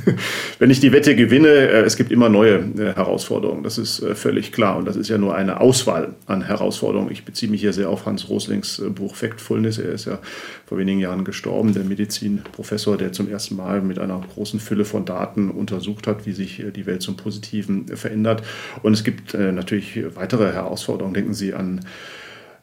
wenn 0.58 0.70
ich 0.70 0.80
die 0.80 0.92
Wette 0.92 1.14
gewinne, 1.14 1.48
äh, 1.48 1.82
es 1.82 1.96
gibt 1.96 2.10
immer 2.10 2.30
neue 2.30 2.54
äh, 2.78 2.94
Herausforderungen. 2.94 3.62
Das 3.62 3.76
ist 3.76 4.00
äh, 4.00 4.14
völlig 4.14 4.52
klar. 4.52 4.78
Und 4.78 4.86
das 4.86 4.96
ist 4.96 5.08
ja 5.08 5.18
nur 5.18 5.34
eine 5.34 5.60
Auswahl 5.60 6.14
an 6.26 6.42
Herausforderungen. 6.42 7.12
Ich 7.12 7.26
beziehe 7.26 7.50
mich 7.50 7.60
hier 7.60 7.74
sehr 7.74 7.90
auf 7.90 8.06
Hans 8.06 8.30
Roslings 8.30 8.82
Buch 8.94 9.16
Factfulness. 9.16 9.76
Er 9.78 9.92
ist 9.92 10.06
ja 10.06 10.18
vor 10.64 10.78
wenigen 10.78 10.98
Jahren 10.98 11.24
gestorben, 11.24 11.74
der 11.74 11.84
Medizinprofessor, 11.84 12.96
der 12.96 13.12
zum 13.12 13.28
ersten 13.28 13.56
Mal 13.56 13.82
mit 13.82 13.98
einer 13.98 14.18
großen 14.34 14.60
Fülle 14.60 14.86
von 14.86 15.04
Daten 15.04 15.50
untersucht 15.50 16.06
hat, 16.06 16.24
wie 16.24 16.32
sich 16.32 16.62
die 16.74 16.86
Welt 16.86 17.02
zum 17.02 17.16
Positiven 17.16 17.86
verändert. 17.96 18.42
Und 18.82 18.94
es 18.94 19.04
gibt 19.04 19.34
natürlich 19.34 20.00
weitere 20.14 20.52
Herausforderungen. 20.52 21.14
Denken 21.14 21.34
Sie 21.34 21.52
an 21.52 21.80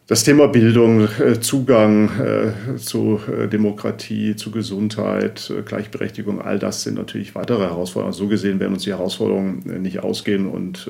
das 0.08 0.24
Thema 0.24 0.48
Bildung, 0.48 1.10
äh, 1.20 1.40
Zugang 1.42 2.10
äh, 2.20 2.78
zu 2.78 3.20
äh, 3.28 3.48
Demokratie, 3.48 4.38
zu 4.38 4.52
Gesundheit, 4.52 5.52
Gleichberechtigung, 5.66 6.42
all 6.42 6.60
das 6.60 6.84
sind 6.84 6.96
natürlich 6.96 7.36
weitere 7.36 7.64
Herausforderungen. 7.64 8.14
So 8.14 8.28
gesehen 8.28 8.60
werden 8.62 8.74
uns 8.74 8.84
die 8.84 8.92
Herausforderungen 8.92 9.82
nicht 9.82 10.00
ausgehen 10.00 10.48
und 10.48 10.90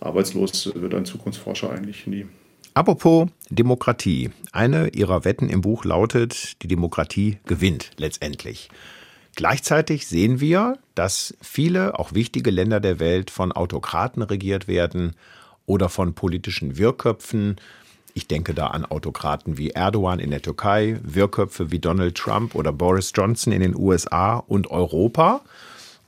arbeitslos 0.00 0.72
wird 0.74 0.94
ein 0.94 1.04
Zukunftsforscher 1.04 1.70
eigentlich 1.70 2.06
nie. 2.06 2.26
Apropos 2.74 3.28
Demokratie. 3.50 4.30
Eine 4.52 4.88
Ihrer 4.88 5.24
Wetten 5.24 5.48
im 5.48 5.60
Buch 5.60 5.84
lautet, 5.84 6.62
die 6.62 6.68
Demokratie 6.68 7.38
gewinnt 7.46 7.90
letztendlich. 7.98 8.68
Gleichzeitig 9.36 10.06
sehen 10.06 10.40
wir, 10.40 10.78
dass 10.94 11.34
viele, 11.40 11.98
auch 11.98 12.14
wichtige 12.14 12.50
Länder 12.50 12.80
der 12.80 12.98
Welt 12.98 13.30
von 13.30 13.52
Autokraten 13.52 14.22
regiert 14.22 14.66
werden 14.66 15.14
oder 15.66 15.88
von 15.88 16.14
politischen 16.14 16.78
Wirrköpfen, 16.78 17.56
ich 18.14 18.28
denke 18.28 18.54
da 18.54 18.68
an 18.68 18.84
Autokraten 18.84 19.58
wie 19.58 19.70
Erdogan 19.70 20.18
in 20.18 20.30
der 20.30 20.42
Türkei, 20.42 20.98
Wirrköpfe 21.02 21.70
wie 21.70 21.78
Donald 21.78 22.14
Trump 22.16 22.54
oder 22.54 22.72
Boris 22.72 23.12
Johnson 23.14 23.52
in 23.52 23.60
den 23.60 23.76
USA 23.76 24.36
und 24.36 24.70
Europa. 24.70 25.40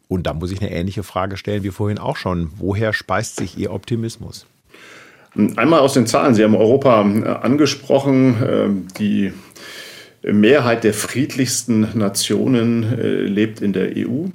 Und 0.09 0.27
da 0.27 0.35
muss 0.35 0.53
ich 0.53 0.61
eine 0.61 0.71
ähnliche 0.71 1.03
Frage 1.03 1.37
stellen 1.37 1.63
wie 1.63 1.71
vorhin 1.71 1.99
auch 1.99 2.17
schon. 2.17 2.51
Woher 2.57 2.93
speist 2.93 3.37
sich 3.37 3.57
Ihr 3.57 3.73
Optimismus? 3.73 4.47
Einmal 5.57 5.81
aus 5.81 5.95
den 5.95 6.07
Zahlen. 6.07 6.35
Sie 6.35 6.45
haben 6.45 6.55
Europa 6.55 7.01
äh, 7.03 7.25
angesprochen. 7.25 8.37
Ähm, 8.47 8.89
die 8.99 9.33
Mehrheit 10.23 10.85
der 10.85 10.93
friedlichsten 10.95 11.89
Nationen 11.95 12.83
äh, 12.99 13.23
lebt 13.23 13.61
in 13.61 13.73
der 13.73 13.97
EU 13.97 14.27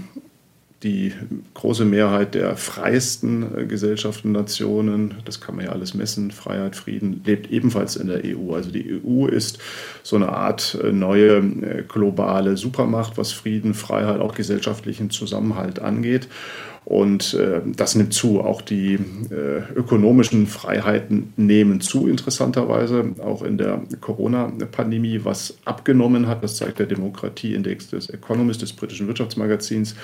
die 0.84 1.12
große 1.56 1.86
Mehrheit 1.86 2.36
der 2.36 2.56
freiesten 2.56 3.58
äh, 3.58 3.66
Gesellschaften, 3.66 4.32
Nationen, 4.32 5.16
das 5.26 5.42
kann 5.42 5.56
man 5.56 5.66
ja 5.66 5.72
alles 5.72 5.96
messen, 5.96 6.30
Freiheit, 6.30 6.76
Frieden, 6.76 7.22
lebt 7.26 7.50
ebenfalls 7.52 7.96
in 7.96 8.08
der 8.08 8.22
EU. 8.24 8.54
Also 8.54 8.70
die 8.70 9.02
EU 9.04 9.26
ist 9.26 9.58
so 10.04 10.16
eine 10.16 10.30
Art 10.30 10.78
äh, 10.84 10.92
neue 10.92 11.38
äh, 11.38 11.84
globale 11.88 12.58
Supermacht, 12.58 13.18
was 13.18 13.32
Frieden, 13.32 13.74
Freiheit, 13.74 14.20
auch 14.20 14.36
gesellschaftlichen 14.36 15.10
Zusammenhalt 15.10 15.80
angeht. 15.80 16.28
Und 16.88 17.34
äh, 17.34 17.60
das 17.66 17.96
nimmt 17.96 18.14
zu. 18.14 18.40
Auch 18.40 18.62
die 18.62 18.94
äh, 18.94 19.74
ökonomischen 19.76 20.48
Freiheiten 20.48 21.34
nehmen 21.36 21.82
zu, 21.82 22.08
interessanterweise. 22.08 23.14
Auch 23.22 23.44
in 23.44 23.58
der 23.58 23.82
Corona-Pandemie, 24.00 25.20
was 25.24 25.58
abgenommen 25.66 26.28
hat, 26.30 26.46
das 26.46 26.56
zeigt 26.56 26.80
der 26.80 26.86
Demokratieindex 26.86 27.90
des 27.90 28.10
Economist, 28.10 28.62
des 28.62 28.72
britischen 28.72 29.08
Wirtschaftsmagazins, 29.08 29.96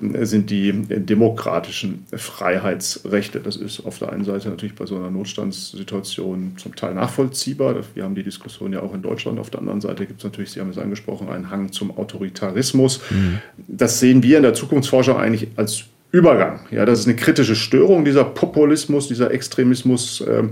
sind 0.00 0.50
die 0.50 0.72
demokratischen 0.72 2.04
Freiheitsrechte. 2.12 3.38
Das 3.38 3.54
ist 3.54 3.86
auf 3.86 4.00
der 4.00 4.12
einen 4.12 4.24
Seite 4.24 4.48
natürlich 4.48 4.74
bei 4.74 4.84
so 4.84 4.96
einer 4.96 5.10
Notstandssituation 5.10 6.54
zum 6.56 6.74
Teil 6.74 6.94
nachvollziehbar. 6.94 7.76
Wir 7.94 8.02
haben 8.02 8.16
die 8.16 8.24
Diskussion 8.24 8.72
ja 8.72 8.82
auch 8.82 8.94
in 8.94 9.02
Deutschland. 9.02 9.38
Auf 9.38 9.50
der 9.50 9.60
anderen 9.60 9.80
Seite 9.80 10.06
gibt 10.06 10.18
es 10.18 10.24
natürlich, 10.24 10.50
Sie 10.50 10.60
haben 10.60 10.70
es 10.70 10.78
angesprochen, 10.78 11.28
einen 11.28 11.50
Hang 11.50 11.70
zum 11.70 11.96
Autoritarismus. 11.96 13.00
Mhm. 13.10 13.38
Das 13.68 14.00
sehen 14.00 14.24
wir 14.24 14.38
in 14.38 14.42
der 14.42 14.54
Zukunftsforschung 14.54 15.16
eigentlich 15.16 15.50
als 15.54 15.84
Übergang. 16.16 16.60
Ja, 16.70 16.86
das 16.86 17.00
ist 17.00 17.06
eine 17.06 17.16
kritische 17.16 17.54
Störung, 17.54 18.04
dieser 18.04 18.24
Populismus, 18.24 19.06
dieser 19.08 19.30
Extremismus, 19.30 20.22
äh, 20.22 20.44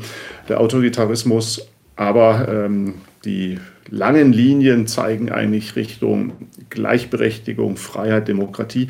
der 0.48 0.60
Autoritarismus. 0.60 1.66
Aber 1.96 2.48
ähm, 2.48 2.94
die 3.24 3.58
langen 3.88 4.32
Linien 4.32 4.86
zeigen 4.86 5.32
eigentlich 5.32 5.74
Richtung 5.76 6.32
Gleichberechtigung, 6.68 7.76
Freiheit, 7.76 8.28
Demokratie 8.28 8.88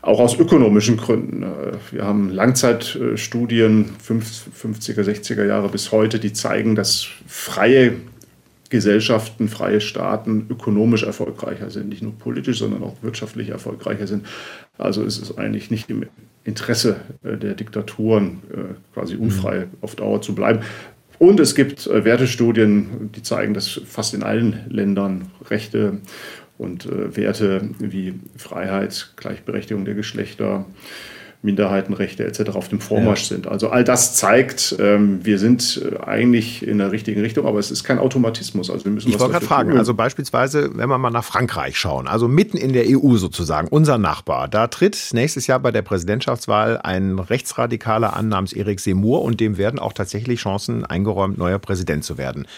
auch 0.00 0.20
aus 0.20 0.38
ökonomischen 0.38 0.96
Gründen. 0.96 1.42
Äh, 1.42 1.46
wir 1.92 2.04
haben 2.04 2.30
Langzeitstudien 2.30 3.90
50er, 4.06 5.02
60er 5.02 5.44
Jahre 5.44 5.68
bis 5.68 5.92
heute, 5.92 6.18
die 6.18 6.32
zeigen, 6.32 6.74
dass 6.74 7.06
freie 7.26 7.92
Gesellschaften, 8.70 9.48
freie 9.48 9.80
Staaten 9.80 10.46
ökonomisch 10.50 11.02
erfolgreicher 11.02 11.70
sind, 11.70 11.88
nicht 11.88 12.02
nur 12.02 12.12
politisch, 12.12 12.58
sondern 12.58 12.82
auch 12.82 12.96
wirtschaftlich 13.02 13.48
erfolgreicher 13.48 14.06
sind. 14.06 14.26
Also 14.76 15.02
ist 15.04 15.20
es 15.20 15.38
eigentlich 15.38 15.70
nicht 15.70 15.88
im 15.90 16.04
Interesse 16.44 16.96
äh, 17.22 17.36
der 17.36 17.54
Diktaturen, 17.54 18.42
äh, 18.52 18.94
quasi 18.94 19.16
unfrei 19.16 19.66
auf 19.80 19.96
Dauer 19.96 20.22
zu 20.22 20.34
bleiben. 20.34 20.60
Und 21.18 21.40
es 21.40 21.56
gibt 21.56 21.88
Wertestudien, 21.88 23.10
die 23.14 23.22
zeigen, 23.22 23.52
dass 23.52 23.80
fast 23.84 24.14
in 24.14 24.22
allen 24.22 24.60
Ländern 24.68 25.32
Rechte 25.50 25.98
und 26.58 26.86
äh, 26.86 27.16
Werte 27.16 27.70
wie 27.78 28.14
Freiheit, 28.36 29.14
Gleichberechtigung 29.16 29.84
der 29.84 29.94
Geschlechter, 29.94 30.64
Minderheitenrechte 31.40 32.24
etc. 32.24 32.50
auf 32.50 32.68
dem 32.68 32.80
Vormarsch 32.80 33.22
ja. 33.22 33.36
sind. 33.36 33.46
Also 33.46 33.68
all 33.68 33.84
das 33.84 34.16
zeigt, 34.16 34.74
ähm, 34.80 35.24
wir 35.24 35.38
sind 35.38 35.80
äh, 35.84 35.98
eigentlich 36.04 36.66
in 36.66 36.78
der 36.78 36.90
richtigen 36.90 37.20
Richtung, 37.20 37.46
aber 37.46 37.60
es 37.60 37.70
ist 37.70 37.84
kein 37.84 38.00
Automatismus. 38.00 38.70
Also 38.70 38.84
wir 38.84 38.92
müssen 38.92 39.08
ich 39.08 39.20
wollte 39.20 39.34
gerade 39.34 39.46
fragen, 39.46 39.70
tun. 39.70 39.78
also 39.78 39.94
beispielsweise, 39.94 40.70
wenn 40.76 40.88
wir 40.88 40.98
mal 40.98 41.10
nach 41.10 41.24
Frankreich 41.24 41.78
schauen, 41.78 42.08
also 42.08 42.26
mitten 42.26 42.56
in 42.56 42.72
der 42.72 42.86
EU 42.88 43.16
sozusagen, 43.16 43.68
unser 43.68 43.98
Nachbar, 43.98 44.48
da 44.48 44.66
tritt 44.66 45.10
nächstes 45.12 45.46
Jahr 45.46 45.60
bei 45.60 45.70
der 45.70 45.82
Präsidentschaftswahl 45.82 46.78
ein 46.78 47.20
Rechtsradikaler 47.20 48.16
an 48.16 48.28
namens 48.28 48.52
Eric 48.52 48.80
Seymour 48.80 49.22
und 49.22 49.38
dem 49.38 49.58
werden 49.58 49.78
auch 49.78 49.92
tatsächlich 49.92 50.40
Chancen 50.40 50.84
eingeräumt, 50.84 51.38
neuer 51.38 51.60
Präsident 51.60 52.02
zu 52.02 52.18
werden. 52.18 52.48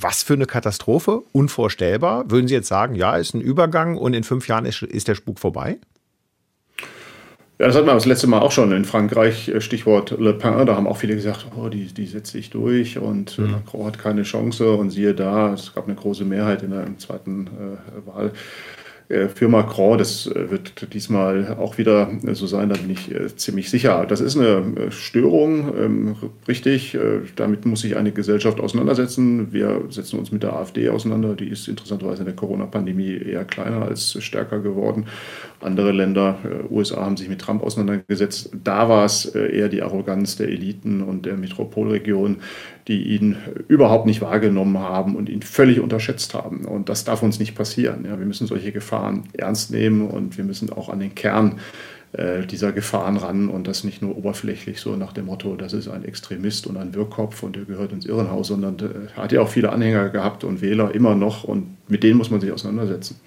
Was 0.00 0.22
für 0.22 0.34
eine 0.34 0.46
Katastrophe, 0.46 1.22
unvorstellbar. 1.32 2.30
Würden 2.30 2.48
Sie 2.48 2.54
jetzt 2.54 2.68
sagen, 2.68 2.94
ja, 2.94 3.16
ist 3.16 3.34
ein 3.34 3.40
Übergang 3.40 3.96
und 3.96 4.14
in 4.14 4.24
fünf 4.24 4.48
Jahren 4.48 4.64
ist, 4.64 4.82
ist 4.82 5.08
der 5.08 5.14
Spuk 5.14 5.38
vorbei? 5.38 5.78
Das 7.62 7.76
hatten 7.76 7.86
wir 7.86 7.94
das 7.94 8.06
letzte 8.06 8.26
Mal 8.26 8.40
auch 8.40 8.50
schon 8.50 8.72
in 8.72 8.84
Frankreich, 8.84 9.48
äh, 9.48 9.60
Stichwort 9.60 10.16
Le 10.18 10.32
Pen. 10.32 10.66
Da 10.66 10.74
haben 10.74 10.88
auch 10.88 10.96
viele 10.96 11.14
gesagt, 11.14 11.46
oh, 11.56 11.68
die, 11.68 11.84
die 11.84 12.06
setzt 12.06 12.32
sich 12.32 12.50
durch 12.50 12.98
und 12.98 13.38
äh, 13.38 13.42
mhm. 13.42 13.50
Macron 13.52 13.86
hat 13.86 14.00
keine 14.00 14.24
Chance. 14.24 14.72
Und 14.72 14.90
siehe 14.90 15.14
da, 15.14 15.52
es 15.52 15.72
gab 15.72 15.86
eine 15.86 15.94
große 15.94 16.24
Mehrheit 16.24 16.64
in 16.64 16.70
der 16.70 16.86
zweiten 16.98 17.46
äh, 17.46 18.06
Wahl 18.08 18.32
äh, 19.08 19.28
für 19.28 19.46
Macron. 19.46 19.96
Das 19.96 20.28
wird 20.34 20.92
diesmal 20.92 21.56
auch 21.56 21.78
wieder 21.78 22.10
so 22.32 22.48
sein, 22.48 22.68
da 22.68 22.74
bin 22.74 22.90
ich 22.90 23.14
ziemlich 23.36 23.70
sicher. 23.70 24.06
Das 24.08 24.20
ist 24.20 24.36
eine 24.36 24.90
Störung, 24.90 25.72
ähm, 25.78 26.16
richtig. 26.48 26.98
Damit 27.36 27.64
muss 27.64 27.82
sich 27.82 27.96
eine 27.96 28.10
Gesellschaft 28.10 28.58
auseinandersetzen. 28.58 29.52
Wir 29.52 29.82
setzen 29.88 30.18
uns 30.18 30.32
mit 30.32 30.42
der 30.42 30.54
AfD 30.54 30.88
auseinander. 30.88 31.36
Die 31.36 31.48
ist 31.48 31.68
interessanterweise 31.68 32.22
in 32.22 32.26
der 32.26 32.34
Corona-Pandemie 32.34 33.18
eher 33.24 33.44
kleiner 33.44 33.82
als 33.82 34.20
stärker 34.20 34.58
geworden. 34.58 35.06
Andere 35.62 35.92
Länder, 35.92 36.38
USA, 36.70 37.04
haben 37.04 37.16
sich 37.16 37.28
mit 37.28 37.40
Trump 37.40 37.62
auseinandergesetzt. 37.62 38.50
Da 38.64 38.88
war 38.88 39.04
es 39.04 39.26
eher 39.26 39.68
die 39.68 39.82
Arroganz 39.82 40.36
der 40.36 40.48
Eliten 40.48 41.02
und 41.02 41.26
der 41.26 41.36
Metropolregion, 41.36 42.38
die 42.88 43.14
ihn 43.14 43.36
überhaupt 43.68 44.06
nicht 44.06 44.20
wahrgenommen 44.20 44.78
haben 44.78 45.16
und 45.16 45.28
ihn 45.28 45.42
völlig 45.42 45.80
unterschätzt 45.80 46.34
haben. 46.34 46.64
Und 46.64 46.88
das 46.88 47.04
darf 47.04 47.22
uns 47.22 47.38
nicht 47.38 47.54
passieren. 47.54 48.04
Ja, 48.04 48.18
wir 48.18 48.26
müssen 48.26 48.46
solche 48.46 48.72
Gefahren 48.72 49.24
ernst 49.32 49.70
nehmen 49.70 50.08
und 50.08 50.36
wir 50.36 50.44
müssen 50.44 50.70
auch 50.70 50.88
an 50.88 51.00
den 51.00 51.14
Kern 51.14 51.60
äh, 52.12 52.46
dieser 52.46 52.72
Gefahren 52.72 53.16
ran 53.16 53.48
und 53.48 53.66
das 53.66 53.84
nicht 53.84 54.02
nur 54.02 54.18
oberflächlich 54.18 54.80
so 54.80 54.96
nach 54.96 55.14
dem 55.14 55.26
Motto, 55.26 55.56
das 55.56 55.72
ist 55.72 55.88
ein 55.88 56.04
Extremist 56.04 56.66
und 56.66 56.76
ein 56.76 56.94
Wirrkopf 56.94 57.42
und 57.42 57.56
der 57.56 57.64
gehört 57.64 57.92
ins 57.92 58.04
Irrenhaus, 58.04 58.48
sondern 58.48 58.76
äh, 58.78 59.18
hat 59.18 59.32
ja 59.32 59.40
auch 59.40 59.48
viele 59.48 59.72
Anhänger 59.72 60.10
gehabt 60.10 60.44
und 60.44 60.60
Wähler 60.60 60.94
immer 60.94 61.14
noch 61.14 61.44
und 61.44 61.76
mit 61.88 62.02
denen 62.02 62.18
muss 62.18 62.30
man 62.30 62.42
sich 62.42 62.52
auseinandersetzen. 62.52 63.18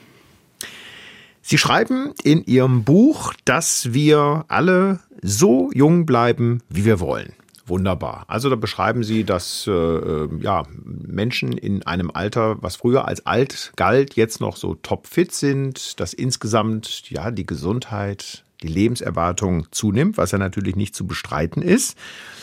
Sie 1.48 1.60
schreiben 1.60 2.16
in 2.24 2.44
Ihrem 2.44 2.84
Buch, 2.86 3.36
dass 3.46 3.94
wir 3.94 4.46
alle 4.48 4.98
so 5.22 5.70
jung 5.76 6.08
bleiben, 6.08 6.64
wie 6.70 6.86
wir 6.86 7.00
wollen. 7.00 7.34
Wunderbar. 7.68 8.26
Also 8.28 8.50
da 8.50 8.56
beschreiben 8.56 9.04
Sie, 9.04 9.24
dass 9.24 9.68
äh, 9.68 9.72
äh, 9.72 10.30
ja, 10.42 10.64
Menschen 10.84 11.56
in 11.56 11.84
einem 11.84 12.10
Alter, 12.10 12.58
was 12.64 12.78
früher 12.78 13.08
als 13.08 13.28
alt 13.28 13.74
galt, 13.76 14.16
jetzt 14.16 14.42
noch 14.42 14.58
so 14.58 14.74
topfit 14.74 15.34
sind, 15.34 16.00
dass 16.00 16.16
insgesamt 16.16 17.12
ja 17.12 17.30
die 17.30 17.46
Gesundheit, 17.46 18.44
die 18.64 18.68
Lebenserwartung 18.68 19.68
zunimmt, 19.70 20.18
was 20.18 20.32
ja 20.32 20.40
natürlich 20.40 20.76
nicht 20.76 20.96
zu 20.96 21.06
bestreiten 21.06 21.62
ist. 21.62 21.96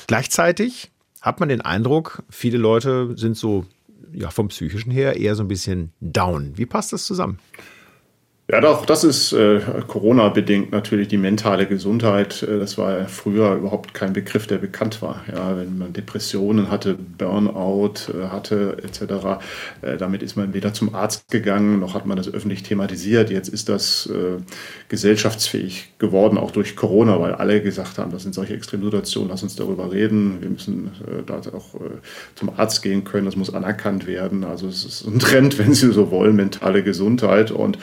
Gleichzeitig 0.06 0.92
hat 1.20 1.40
man 1.40 1.48
den 1.48 1.60
Eindruck, 1.60 2.22
viele 2.30 2.58
Leute 2.58 3.18
sind 3.18 3.36
so 3.36 3.66
ja 4.12 4.30
vom 4.30 4.46
psychischen 4.46 4.92
her 4.92 5.16
eher 5.16 5.34
so 5.34 5.42
ein 5.42 5.48
bisschen 5.48 5.92
down. 6.00 6.52
Wie 6.56 6.66
passt 6.66 6.92
das 6.92 7.04
zusammen? 7.04 7.40
Ja, 8.50 8.60
doch, 8.60 8.84
das 8.84 9.04
ist 9.04 9.32
äh, 9.32 9.60
Corona-bedingt 9.86 10.72
natürlich 10.72 11.06
die 11.06 11.16
mentale 11.16 11.66
Gesundheit. 11.66 12.42
Äh, 12.42 12.58
das 12.58 12.76
war 12.76 13.06
früher 13.08 13.54
überhaupt 13.54 13.94
kein 13.94 14.12
Begriff, 14.12 14.48
der 14.48 14.58
bekannt 14.58 15.00
war. 15.00 15.24
Ja, 15.32 15.56
wenn 15.56 15.78
man 15.78 15.92
Depressionen 15.92 16.68
hatte, 16.68 16.98
Burnout 17.16 18.12
äh, 18.12 18.26
hatte 18.28 18.78
etc., 18.82 19.40
äh, 19.80 19.96
damit 19.96 20.24
ist 20.24 20.36
man 20.36 20.52
weder 20.54 20.74
zum 20.74 20.92
Arzt 20.94 21.30
gegangen, 21.30 21.78
noch 21.78 21.94
hat 21.94 22.04
man 22.04 22.16
das 22.16 22.34
öffentlich 22.34 22.64
thematisiert. 22.64 23.30
Jetzt 23.30 23.48
ist 23.48 23.68
das 23.68 24.06
äh, 24.06 24.42
gesellschaftsfähig 24.88 25.92
geworden, 25.98 26.36
auch 26.36 26.50
durch 26.50 26.74
Corona, 26.74 27.20
weil 27.20 27.34
alle 27.34 27.62
gesagt 27.62 27.96
haben, 27.98 28.10
das 28.10 28.24
sind 28.24 28.34
solche 28.34 28.54
Extremsituationen, 28.54 29.30
lass 29.30 29.44
uns 29.44 29.54
darüber 29.54 29.92
reden. 29.92 30.42
Wir 30.42 30.50
müssen 30.50 30.90
da 31.26 31.36
auch 31.36 31.80
zum 32.34 32.50
Arzt 32.58 32.82
gehen 32.82 33.04
können, 33.04 33.24
das 33.24 33.36
muss 33.36 33.54
anerkannt 33.54 34.06
werden. 34.06 34.44
Also 34.44 34.66
es 34.66 34.84
ist 34.84 35.06
ein 35.06 35.20
Trend, 35.20 35.58
wenn 35.60 35.72
Sie 35.74 35.92
so 35.92 36.10
wollen, 36.10 36.34
mentale 36.34 36.82
Gesundheit 36.82 37.52
und 37.52 37.78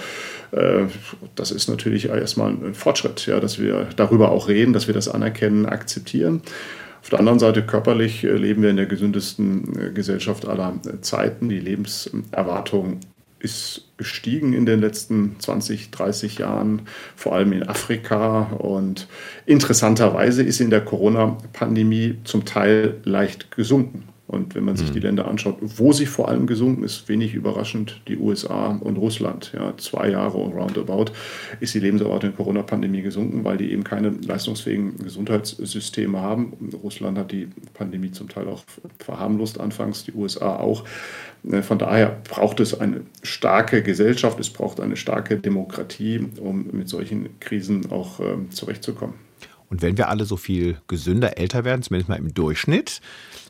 das 1.35 1.51
ist 1.51 1.69
natürlich 1.69 2.09
erstmal 2.09 2.51
ein 2.51 2.73
Fortschritt, 2.73 3.25
ja, 3.27 3.39
dass 3.39 3.59
wir 3.59 3.87
darüber 3.95 4.31
auch 4.31 4.47
reden, 4.47 4.73
dass 4.73 4.87
wir 4.87 4.93
das 4.93 5.07
anerkennen, 5.07 5.65
akzeptieren. 5.65 6.41
Auf 7.01 7.09
der 7.09 7.19
anderen 7.19 7.39
Seite 7.39 7.65
körperlich 7.65 8.23
äh, 8.23 8.33
leben 8.33 8.61
wir 8.61 8.69
in 8.69 8.77
der 8.77 8.85
gesündesten 8.85 9.79
äh, 9.79 9.91
Gesellschaft 9.91 10.47
aller 10.47 10.73
Zeiten. 11.01 11.49
Die 11.49 11.59
Lebenserwartung 11.59 12.99
ist 13.39 13.85
gestiegen 13.97 14.53
in 14.53 14.65
den 14.65 14.81
letzten 14.81 15.39
20, 15.39 15.91
30 15.91 16.39
Jahren, 16.39 16.81
vor 17.15 17.35
allem 17.35 17.53
in 17.53 17.67
Afrika. 17.67 18.51
Und 18.57 19.07
interessanterweise 19.45 20.43
ist 20.43 20.59
in 20.59 20.69
der 20.69 20.81
Corona-Pandemie 20.81 22.17
zum 22.25 22.43
Teil 22.45 22.97
leicht 23.05 23.51
gesunken. 23.51 24.03
Und 24.29 24.53
wenn 24.53 24.63
man 24.63 24.77
sich 24.77 24.91
die 24.91 24.99
mhm. 24.99 25.05
Länder 25.05 25.27
anschaut, 25.27 25.57
wo 25.59 25.91
sie 25.91 26.05
vor 26.05 26.29
allem 26.29 26.45
gesunken 26.45 26.83
ist, 26.83 27.09
wenig 27.09 27.33
überraschend 27.33 27.99
die 28.07 28.15
USA 28.15 28.67
und 28.67 28.95
Russland. 28.97 29.51
Ja, 29.55 29.73
zwei 29.77 30.11
Jahre 30.11 30.37
roundabout 30.37 31.11
ist 31.59 31.73
die 31.73 31.79
Lebenserwartung 31.79 32.29
in 32.29 32.35
der 32.35 32.37
Corona-Pandemie 32.37 33.01
gesunken, 33.01 33.43
weil 33.43 33.57
die 33.57 33.71
eben 33.71 33.83
keine 33.83 34.09
leistungsfähigen 34.09 34.99
Gesundheitssysteme 34.99 36.21
haben. 36.21 36.53
Russland 36.83 37.17
hat 37.17 37.31
die 37.31 37.47
Pandemie 37.73 38.11
zum 38.11 38.29
Teil 38.29 38.47
auch 38.47 38.61
verharmlost 38.99 39.59
anfangs, 39.59 40.03
die 40.03 40.13
USA 40.13 40.57
auch. 40.57 40.83
Äh, 41.49 41.63
von 41.63 41.79
daher 41.79 42.21
braucht 42.29 42.59
es 42.59 42.79
eine 42.79 43.01
starke 43.23 43.81
Gesellschaft, 43.81 44.39
es 44.39 44.51
braucht 44.51 44.79
eine 44.79 44.95
starke 44.95 45.37
Demokratie, 45.37 46.27
um 46.39 46.67
mit 46.71 46.87
solchen 46.87 47.39
Krisen 47.39 47.91
auch 47.91 48.19
äh, 48.19 48.35
zurechtzukommen. 48.51 49.28
Und 49.69 49.81
wenn 49.81 49.97
wir 49.97 50.09
alle 50.09 50.25
so 50.25 50.35
viel 50.35 50.77
gesünder 50.87 51.37
älter 51.37 51.63
werden, 51.63 51.83
zumindest 51.83 52.09
mal 52.09 52.17
im 52.17 52.33
Durchschnitt, 52.33 53.01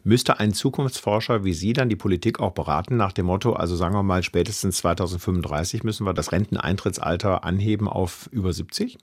müsste 0.03 0.39
ein 0.39 0.53
Zukunftsforscher 0.53 1.43
wie 1.43 1.53
Sie 1.53 1.73
dann 1.73 1.89
die 1.89 1.95
Politik 1.95 2.39
auch 2.39 2.51
beraten 2.51 2.97
nach 2.97 3.13
dem 3.13 3.25
Motto, 3.27 3.53
also 3.53 3.75
sagen 3.75 3.95
wir 3.95 4.03
mal, 4.03 4.23
spätestens 4.23 4.77
2035 4.77 5.83
müssen 5.83 6.05
wir 6.05 6.13
das 6.13 6.31
Renteneintrittsalter 6.31 7.43
anheben 7.43 7.87
auf 7.87 8.29
über 8.31 8.51
70? 8.51 8.97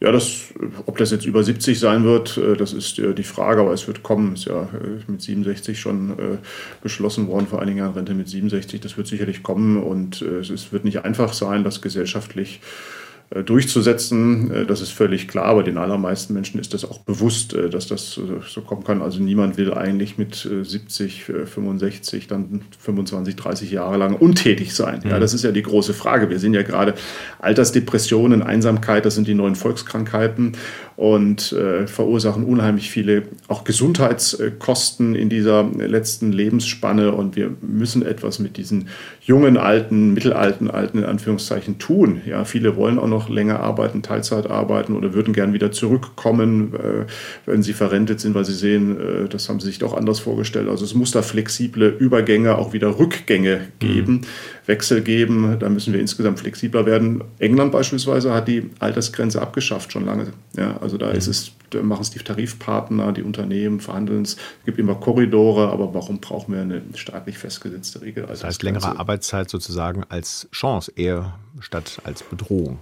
Ja, 0.00 0.12
das, 0.12 0.54
ob 0.86 0.96
das 0.98 1.10
jetzt 1.10 1.26
über 1.26 1.42
70 1.42 1.80
sein 1.80 2.04
wird, 2.04 2.36
äh, 2.36 2.56
das 2.56 2.72
ist 2.72 2.98
die 2.98 3.22
Frage, 3.24 3.62
aber 3.62 3.72
es 3.72 3.88
wird 3.88 4.04
kommen. 4.04 4.34
Ist 4.34 4.44
ja 4.44 4.62
äh, 4.62 5.10
mit 5.10 5.20
67 5.20 5.80
schon 5.80 6.10
äh, 6.10 6.38
beschlossen 6.82 7.26
worden, 7.26 7.48
vor 7.48 7.60
einigen 7.60 7.78
Jahren 7.78 7.94
Rente 7.94 8.14
mit 8.14 8.28
67. 8.28 8.80
Das 8.80 8.96
wird 8.96 9.08
sicherlich 9.08 9.42
kommen 9.42 9.82
und 9.82 10.22
es 10.22 10.72
wird 10.72 10.84
nicht 10.84 11.04
einfach 11.04 11.32
sein, 11.32 11.64
das 11.64 11.82
gesellschaftlich 11.82 12.60
äh, 12.60 12.98
durchzusetzen. 13.30 14.50
Äh, 14.50 14.66
das 14.66 14.80
ist 14.80 14.90
völlig 14.90 15.28
klar, 15.28 15.46
aber 15.46 15.62
den 15.62 15.78
allermeisten 15.78 16.34
Menschen 16.34 16.60
ist 16.60 16.74
das 16.74 16.84
auch 16.84 16.98
bewusst, 17.00 17.52
äh, 17.54 17.68
dass 17.68 17.86
das 17.86 18.12
so 18.12 18.60
kommen 18.62 18.84
kann. 18.84 19.02
Also 19.02 19.20
niemand 19.20 19.56
will 19.56 19.74
eigentlich 19.74 20.18
mit 20.18 20.36
70, 20.36 21.24
65, 21.24 22.26
dann 22.26 22.62
25, 22.78 23.36
30 23.36 23.70
Jahre 23.70 23.96
lang 23.96 24.14
untätig 24.14 24.74
sein. 24.74 25.02
Ja, 25.04 25.16
mhm. 25.16 25.20
das 25.20 25.34
ist 25.34 25.44
ja 25.44 25.52
die 25.52 25.62
große 25.62 25.94
Frage. 25.94 26.30
Wir 26.30 26.38
sehen 26.38 26.54
ja 26.54 26.62
gerade 26.62 26.94
Altersdepressionen, 27.38 28.42
Einsamkeit, 28.42 29.04
das 29.04 29.14
sind 29.14 29.28
die 29.28 29.34
neuen 29.34 29.56
Volkskrankheiten 29.56 30.56
und 30.98 31.52
äh, 31.52 31.86
verursachen 31.86 32.42
unheimlich 32.42 32.90
viele 32.90 33.22
auch 33.46 33.62
Gesundheitskosten 33.62 35.14
in 35.14 35.28
dieser 35.28 35.62
letzten 35.62 36.32
Lebensspanne. 36.32 37.12
Und 37.12 37.36
wir 37.36 37.52
müssen 37.60 38.04
etwas 38.04 38.40
mit 38.40 38.56
diesen 38.56 38.88
jungen, 39.22 39.58
alten, 39.58 40.12
mittelalten, 40.12 40.68
alten 40.68 40.98
in 40.98 41.04
Anführungszeichen 41.04 41.78
tun. 41.78 42.20
Ja, 42.26 42.44
viele 42.44 42.74
wollen 42.74 42.98
auch 42.98 43.06
noch 43.06 43.28
länger 43.28 43.60
arbeiten, 43.60 44.02
Teilzeit 44.02 44.50
arbeiten 44.50 44.96
oder 44.96 45.14
würden 45.14 45.32
gern 45.32 45.52
wieder 45.52 45.70
zurückkommen, 45.70 46.74
äh, 46.74 47.06
wenn 47.46 47.62
sie 47.62 47.74
verrentet 47.74 48.18
sind, 48.18 48.34
weil 48.34 48.44
sie 48.44 48.54
sehen, 48.54 48.98
äh, 48.98 49.28
das 49.28 49.48
haben 49.48 49.60
sie 49.60 49.68
sich 49.68 49.78
doch 49.78 49.96
anders 49.96 50.18
vorgestellt. 50.18 50.68
Also 50.68 50.84
es 50.84 50.94
muss 50.94 51.12
da 51.12 51.22
flexible 51.22 51.94
Übergänge, 51.96 52.58
auch 52.58 52.72
wieder 52.72 52.98
Rückgänge 52.98 53.68
geben. 53.78 54.12
Mhm. 54.14 54.20
Wechsel 54.68 55.00
geben. 55.00 55.56
Da 55.58 55.68
müssen 55.68 55.92
wir 55.92 56.00
insgesamt 56.00 56.38
flexibler 56.38 56.86
werden. 56.86 57.24
England 57.38 57.72
beispielsweise 57.72 58.32
hat 58.32 58.46
die 58.46 58.70
Altersgrenze 58.78 59.40
abgeschafft 59.40 59.92
schon 59.92 60.04
lange. 60.04 60.28
Ja, 60.56 60.76
also 60.80 60.98
da 60.98 61.08
mhm. 61.08 61.16
ist 61.16 61.26
es, 61.26 61.52
da 61.70 61.82
machen 61.82 62.02
es 62.02 62.10
die 62.10 62.18
Tarifpartner, 62.18 63.12
die 63.12 63.22
Unternehmen, 63.22 63.80
verhandeln 63.80 64.22
es. 64.22 64.34
Es 64.34 64.64
gibt 64.66 64.78
immer 64.78 64.94
Korridore, 64.94 65.70
aber 65.70 65.94
warum 65.94 66.20
brauchen 66.20 66.54
wir 66.54 66.60
eine 66.60 66.82
staatlich 66.94 67.38
festgesetzte 67.38 68.02
Regel? 68.02 68.24
Also 68.24 68.42
das 68.42 68.44
heißt, 68.44 68.62
längere 68.62 68.98
Arbeitszeit 68.98 69.48
sozusagen 69.48 70.04
als 70.08 70.48
Chance 70.52 70.92
eher 70.94 71.38
statt 71.60 72.00
als 72.04 72.22
Bedrohung 72.22 72.78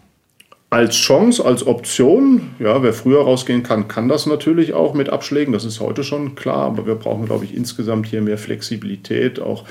als 0.69 0.97
Chance, 0.97 1.45
als 1.45 1.67
Option. 1.67 2.51
Ja, 2.59 2.83
wer 2.83 2.93
früher 2.93 3.23
rausgehen 3.23 3.63
kann, 3.63 3.89
kann 3.89 4.09
das 4.09 4.27
natürlich 4.27 4.75
auch 4.75 4.95
mit 4.95 5.09
Abschlägen. 5.09 5.53
Das 5.53 5.65
ist 5.65 5.81
heute 5.81 6.03
schon 6.03 6.35
klar. 6.35 6.65
Aber 6.65 6.87
wir 6.87 6.97
brauchen, 6.97 7.27
glaube 7.27 7.45
ich, 7.45 7.55
insgesamt 7.55 8.07
hier 8.07 8.21
mehr 8.21 8.37
Flexibilität, 8.37 9.41
auch 9.41 9.65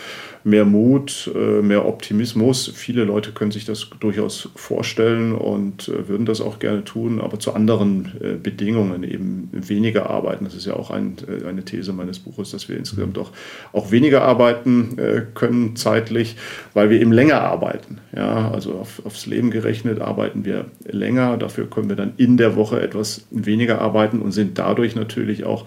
mehr 0.45 0.63
Mut, 0.63 1.31
äh, 1.33 1.63
mehr 1.63 1.87
Optimismus. 1.87 2.71
Viele 2.73 3.03
Leute 3.03 3.31
können 3.31 3.49
sich 3.49 3.65
das 3.65 3.89
durchaus 3.99 4.49
vorstellen 4.55 5.33
und 5.33 5.89
äh, 5.89 6.07
würden 6.07 6.27
das 6.27 6.39
auch 6.39 6.59
gerne 6.59 6.83
tun, 6.83 7.19
aber 7.19 7.39
zu 7.39 7.53
anderen 7.53 8.11
äh, 8.21 8.35
Bedingungen 8.35 9.03
eben 9.03 9.49
weniger 9.51 10.07
arbeiten. 10.07 10.45
Das 10.45 10.53
ist 10.53 10.67
ja 10.67 10.75
auch 10.75 10.91
ein, 10.91 11.15
eine 11.47 11.65
These 11.65 11.93
meines 11.93 12.19
Buches, 12.19 12.51
dass 12.51 12.69
wir 12.69 12.77
insgesamt 12.77 13.17
auch, 13.17 13.31
auch 13.73 13.91
weniger 13.91 14.21
arbeiten 14.21 14.97
können 15.33 15.75
zeitlich, 15.75 16.35
weil 16.73 16.89
wir 16.89 17.01
eben 17.01 17.11
länger 17.11 17.41
arbeiten. 17.41 17.97
Ja, 18.15 18.51
also 18.51 18.73
auf, 18.73 19.01
aufs 19.05 19.25
Leben 19.25 19.49
gerechnet 19.49 19.99
arbeiten 19.99 20.45
wir 20.45 20.65
länger. 20.85 21.37
Dafür 21.37 21.67
können 21.69 21.89
wir 21.89 21.95
dann 21.95 22.13
in 22.17 22.37
der 22.37 22.55
Woche 22.55 22.79
etwas 22.79 23.25
weniger 23.31 23.81
arbeiten 23.81 24.19
und 24.19 24.31
sind 24.31 24.59
dadurch 24.59 24.95
natürlich 24.95 25.43
auch 25.43 25.65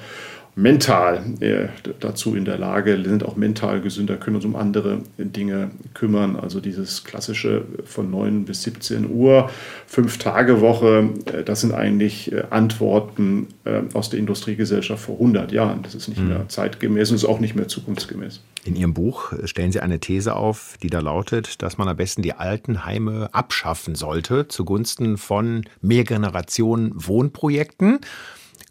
mental 0.59 1.23
äh, 1.39 1.69
dazu 2.01 2.35
in 2.35 2.45
der 2.45 2.59
Lage, 2.59 3.01
sind 3.05 3.25
auch 3.25 3.37
mental 3.37 3.81
gesünder, 3.81 4.17
können 4.17 4.37
uns 4.37 4.45
um 4.45 4.57
andere 4.57 5.03
Dinge 5.17 5.71
kümmern. 5.95 6.35
Also 6.35 6.59
dieses 6.59 7.05
klassische 7.05 7.65
von 7.85 8.11
9 8.11 8.45
bis 8.45 8.65
17 8.65 9.09
Uhr, 9.09 9.51
fünf 9.87 10.19
Tage 10.19 10.61
Woche, 10.61 11.11
äh, 11.27 11.45
das 11.45 11.61
sind 11.61 11.73
eigentlich 11.73 12.33
äh, 12.33 12.43
Antworten 12.51 13.47
äh, 13.65 13.83
aus 13.95 14.11
der 14.11 14.19
Industriegesellschaft 14.19 15.05
vor 15.05 15.15
100 15.15 15.53
Jahren. 15.53 15.83
Das 15.83 15.95
ist 15.95 16.09
nicht 16.09 16.21
mhm. 16.21 16.29
mehr 16.29 16.49
zeitgemäß 16.49 17.11
und 17.11 17.17
ist 17.17 17.25
auch 17.25 17.39
nicht 17.39 17.55
mehr 17.55 17.69
zukunftsgemäß. 17.69 18.41
In 18.65 18.75
Ihrem 18.75 18.95
Buch 18.95 19.33
stellen 19.45 19.71
Sie 19.71 19.79
eine 19.79 20.01
These 20.01 20.35
auf, 20.35 20.77
die 20.83 20.91
da 20.91 20.99
lautet, 20.99 21.63
dass 21.63 21.79
man 21.79 21.87
am 21.87 21.97
besten 21.97 22.23
die 22.23 22.33
Altenheime 22.33 23.29
abschaffen 23.33 23.95
sollte 23.95 24.49
zugunsten 24.49 25.19
von 25.19 25.65
Mehrgenerationen 25.81 26.91
Wohnprojekten. 26.95 28.01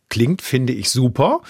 Klingt, 0.10 0.42
finde 0.42 0.74
ich, 0.74 0.90
super. 0.90 1.42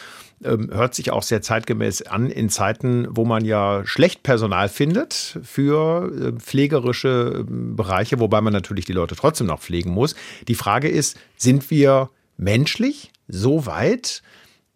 Ähm, 0.43 0.69
hört 0.71 0.93
sich 0.93 1.11
auch 1.11 1.23
sehr 1.23 1.41
zeitgemäß 1.41 2.03
an 2.03 2.29
in 2.29 2.49
Zeiten, 2.49 3.07
wo 3.09 3.25
man 3.25 3.43
ja 3.43 3.81
schlecht 3.85 4.21
Personal 4.21 4.69
findet 4.69 5.39
für 5.41 6.11
äh, 6.11 6.31
pflegerische 6.39 7.45
ähm, 7.47 7.75
Bereiche, 7.75 8.19
wobei 8.19 8.41
man 8.41 8.53
natürlich 8.53 8.85
die 8.85 8.93
Leute 8.93 9.15
trotzdem 9.15 9.47
noch 9.47 9.59
pflegen 9.59 9.89
muss. 9.89 10.15
Die 10.47 10.53
Frage 10.55 10.89
ist, 10.89 11.17
sind 11.37 11.71
wir 11.71 12.11
menschlich 12.37 13.11
so 13.27 13.65
weit, 13.65 14.21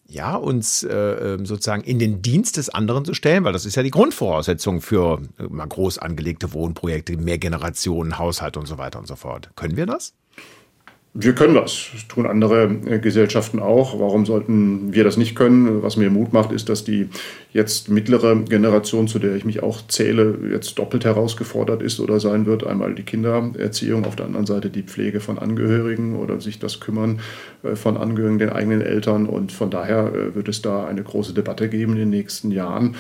ja, 0.08 0.36
uns 0.36 0.82
äh, 0.82 0.96
ähm, 0.96 1.46
sozusagen 1.46 1.84
in 1.84 2.00
den 2.00 2.24
Dienst 2.24 2.58
des 2.58 2.70
anderen 2.70 3.06
zu 3.06 3.14
stellen, 3.14 3.44
weil 3.44 3.54
das 3.54 3.66
ist 3.66 3.76
ja 3.76 3.84
die 3.84 3.92
Grundvoraussetzung 3.92 4.82
für 4.82 5.22
äh, 5.38 5.46
groß 5.46 6.00
angelegte 6.00 6.54
Wohnprojekte, 6.54 7.18
Mehrgenerationen, 7.18 8.18
Haushalt 8.18 8.58
und 8.58 8.66
so 8.66 8.80
weiter 8.80 8.98
und 8.98 9.08
so 9.08 9.16
fort. 9.16 9.52
Können 9.56 9.78
wir 9.78 9.86
das? 9.86 10.16
Wir 11.14 11.36
können 11.36 11.56
das. 11.56 11.90
Das 11.92 12.08
tun 12.08 12.26
andere 12.26 12.64
äh, 12.86 13.00
Gesellschaften 13.00 13.60
auch. 13.60 14.00
Warum 14.00 14.26
sollten 14.26 14.94
wir 14.94 15.04
das 15.04 15.18
nicht 15.18 15.36
können? 15.36 15.84
Was 15.84 15.98
mir 15.98 16.10
Mut 16.10 16.32
macht, 16.32 16.54
ist, 16.54 16.70
dass 16.70 16.86
die 16.86 17.10
jetzt 17.52 17.90
mittlere 17.90 18.38
Generation, 18.38 19.10
zu 19.10 19.20
der 19.20 19.36
ich 19.36 19.44
mich 19.44 19.62
auch 19.62 19.86
zähle, 19.88 20.38
jetzt 20.50 20.80
doppelt 20.80 21.04
herausgefordert 21.04 21.82
ist 21.82 22.00
oder 22.00 22.22
sein 22.22 22.46
wird. 22.46 22.66
Einmal 22.66 22.96
die 22.96 23.04
Kindererziehung, 23.04 24.06
auf 24.06 24.16
der 24.16 24.26
anderen 24.26 24.46
Seite 24.46 24.70
die 24.70 24.84
Pflege 24.84 25.20
von 25.20 25.38
Angehörigen 25.38 26.16
oder 26.16 26.40
sich 26.40 26.60
das 26.60 26.80
Kümmern 26.80 27.20
äh, 27.64 27.76
von 27.76 27.98
Angehörigen, 27.98 28.40
den 28.40 28.50
eigenen 28.50 28.80
Eltern. 28.80 29.26
Und 29.26 29.52
von 29.52 29.70
daher 29.70 30.14
äh, 30.14 30.34
wird 30.34 30.48
es 30.48 30.62
da 30.62 30.86
eine 30.86 31.04
große 31.04 31.34
Debatte 31.34 31.68
geben 31.68 31.92
in 31.92 32.00
den 32.00 32.10
nächsten 32.10 32.52
Jahren 32.52 32.96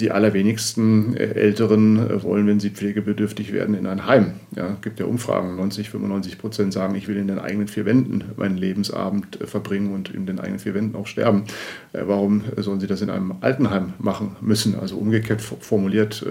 die 0.00 0.10
allerwenigsten 0.10 1.16
äh, 1.16 1.24
Älteren 1.34 1.98
äh, 1.98 2.22
wollen, 2.22 2.46
wenn 2.46 2.60
sie 2.60 2.70
pflegebedürftig 2.70 3.52
werden, 3.52 3.74
in 3.74 3.86
ein 3.86 4.06
Heim. 4.06 4.34
Ja, 4.56 4.76
gibt 4.80 5.00
ja 5.00 5.06
Umfragen. 5.06 5.56
90, 5.56 5.90
95 5.90 6.38
Prozent 6.38 6.72
sagen, 6.72 6.94
ich 6.94 7.08
will 7.08 7.16
in 7.16 7.28
den 7.28 7.38
eigenen 7.38 7.68
vier 7.68 7.84
Wänden 7.84 8.24
meinen 8.36 8.56
Lebensabend 8.56 9.40
äh, 9.40 9.46
verbringen 9.46 9.94
und 9.94 10.10
in 10.10 10.26
den 10.26 10.40
eigenen 10.40 10.58
vier 10.58 10.74
Wänden 10.74 10.96
auch 10.96 11.06
sterben. 11.06 11.44
Warum 11.92 12.44
sollen 12.56 12.80
sie 12.80 12.86
das 12.86 13.02
in 13.02 13.10
einem 13.10 13.36
Altenheim 13.40 13.94
machen 13.98 14.36
müssen? 14.40 14.78
Also 14.78 14.96
umgekehrt 14.96 15.40
formuliert, 15.40 16.26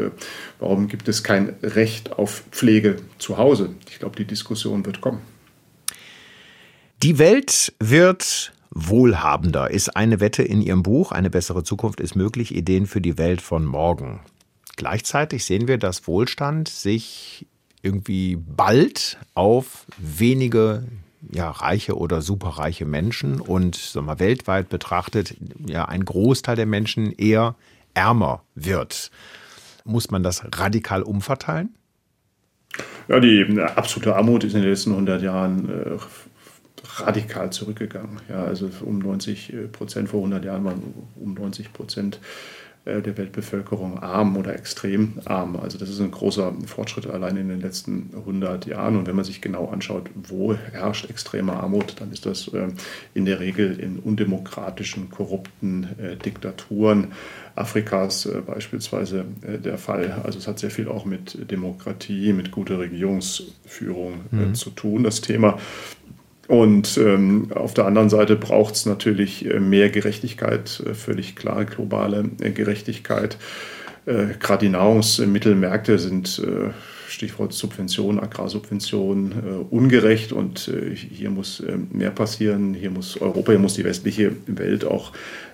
warum 0.60 0.88
gibt 0.88 1.08
es 1.08 1.24
kein 1.24 1.54
Recht 1.64 2.14
auf 2.14 2.44
Pflege 2.52 2.98
zu 3.18 3.38
Hause? 3.38 3.70
Ich 3.90 4.00
glaube, 4.00 4.16
die 4.18 4.26
Diskussion 4.26 4.86
wird 4.86 5.00
kommen. 5.00 5.22
Die 7.02 7.20
Welt 7.20 7.74
wird 7.80 8.54
wohlhabender 8.74 9.70
ist 9.72 9.96
eine 9.96 10.20
Wette 10.20 10.44
in 10.44 10.62
Ihrem 10.62 10.84
Buch. 10.84 11.12
Eine 11.12 11.30
bessere 11.30 11.64
Zukunft 11.64 12.00
ist 12.00 12.16
möglich. 12.16 12.56
Ideen 12.56 12.88
für 12.88 13.02
die 13.02 13.18
Welt 13.18 13.42
von 13.42 13.66
morgen. 13.66 14.20
Gleichzeitig 14.76 15.46
sehen 15.46 15.68
wir, 15.68 15.78
dass 15.78 16.08
Wohlstand 16.08 16.68
sich 16.68 17.46
irgendwie 17.82 18.36
bald 18.36 19.18
auf 19.36 19.86
wenige 19.98 20.84
ja, 21.32 21.50
reiche 21.50 21.98
oder 21.98 22.22
superreiche 22.22 22.86
Menschen 22.86 23.40
und 23.40 23.76
sagen 23.76 24.08
wir, 24.08 24.20
weltweit 24.20 24.70
betrachtet 24.70 25.36
ja 25.66 25.86
ein 25.86 26.04
Großteil 26.04 26.56
der 26.56 26.66
Menschen 26.66 27.12
eher 27.14 27.56
ärmer 27.94 28.44
wird. 28.56 29.12
Muss 29.86 30.12
man 30.12 30.24
das 30.24 30.44
radikal 30.56 31.04
umverteilen? 31.04 31.76
Ja, 33.08 33.20
die 33.20 33.60
absolute 33.60 34.16
Armut 34.16 34.44
ist 34.44 34.54
in 34.54 34.62
den 34.62 34.70
letzten 34.70 34.92
100 34.92 35.22
Jahren 35.22 35.70
äh, 35.70 35.98
radikal 36.84 37.52
zurückgegangen. 37.52 38.20
Ja, 38.30 38.44
also 38.44 38.70
um 38.86 39.00
90 39.00 39.72
Prozent 39.72 40.10
vor 40.10 40.20
100 40.20 40.46
Jahren 40.46 40.66
waren 40.66 40.82
um 41.16 41.34
90 41.34 41.74
Prozent 41.74 42.20
äh, 42.86 43.02
der 43.02 43.18
Weltbevölkerung 43.18 44.00
arm 44.00 44.36
oder 44.36 44.54
extrem 44.54 45.14
arm. 45.24 45.56
Also 45.56 45.78
das 45.78 45.88
ist 45.88 46.02
ein 46.02 46.12
großer 46.12 46.54
Fortschritt 46.66 47.08
allein 47.08 47.38
in 47.38 47.48
den 47.48 47.62
letzten 47.62 48.10
100 48.14 48.66
Jahren. 48.66 48.98
Und 48.98 49.08
wenn 49.08 49.16
man 49.16 49.24
sich 49.24 49.40
genau 49.40 49.70
anschaut, 49.70 50.10
wo 50.16 50.54
herrscht 50.54 51.10
extreme 51.10 51.54
Armut, 51.54 51.96
dann 52.02 52.12
ist 52.12 52.26
das 52.26 52.50
äh, 52.50 52.68
in 53.14 53.24
der 53.24 53.40
Regel 53.40 53.80
in 53.80 54.00
undemokratischen, 54.00 55.10
korrupten 55.10 55.88
äh, 55.98 56.18
Diktaturen 56.18 57.14
Afrikas 57.56 58.28
beispielsweise 58.48 59.26
der 59.44 59.78
Fall. 59.78 60.24
Also 60.24 60.40
es 60.40 60.48
hat 60.48 60.58
sehr 60.58 60.72
viel 60.72 60.88
auch 60.88 61.06
mit 61.06 61.52
Demokratie, 61.52 62.34
mit 62.34 62.50
guter 62.50 62.80
Regierungsführung 62.80 64.22
mhm. 64.32 64.56
zu 64.56 64.72
tun, 64.72 65.04
das 65.04 65.22
Thema. 65.22 65.60
Und 66.48 66.98
ähm, 66.98 67.52
auf 67.54 67.74
der 67.74 67.86
anderen 67.86 68.10
Seite 68.10 68.36
braucht 68.36 68.76
es 68.76 68.86
natürlich 68.86 69.46
äh, 69.46 69.60
mehr 69.60 69.90
Gerechtigkeit, 69.90 70.84
äh, 70.86 70.94
völlig 70.94 71.36
klar, 71.36 71.64
globale 71.66 72.26
äh, 72.42 72.52
Gerechtigkeit. 72.52 73.38
Äh, 74.06 74.36
Gerade 74.40 74.66
die 74.66 74.72
Nahrungsmittelmärkte 74.72 75.98
sind, 76.00 76.40
äh, 76.40 76.72
Stichwort 77.14 77.54
Subvention, 77.54 78.20
Agrarsubvention, 78.20 79.32
äh, 79.32 79.76
ungerecht 79.76 80.32
und 80.32 80.72
hier 80.94 81.30
muss 81.30 81.64
mehr 81.92 82.12
passieren. 82.12 82.74
Hier 82.74 82.90
muss 82.90 83.22
Europa, 83.22 83.52
hier 83.52 83.60
muss 83.60 83.76
die 83.76 83.84
westliche 83.84 84.32
Welt 84.48 84.86
auch 84.86 85.12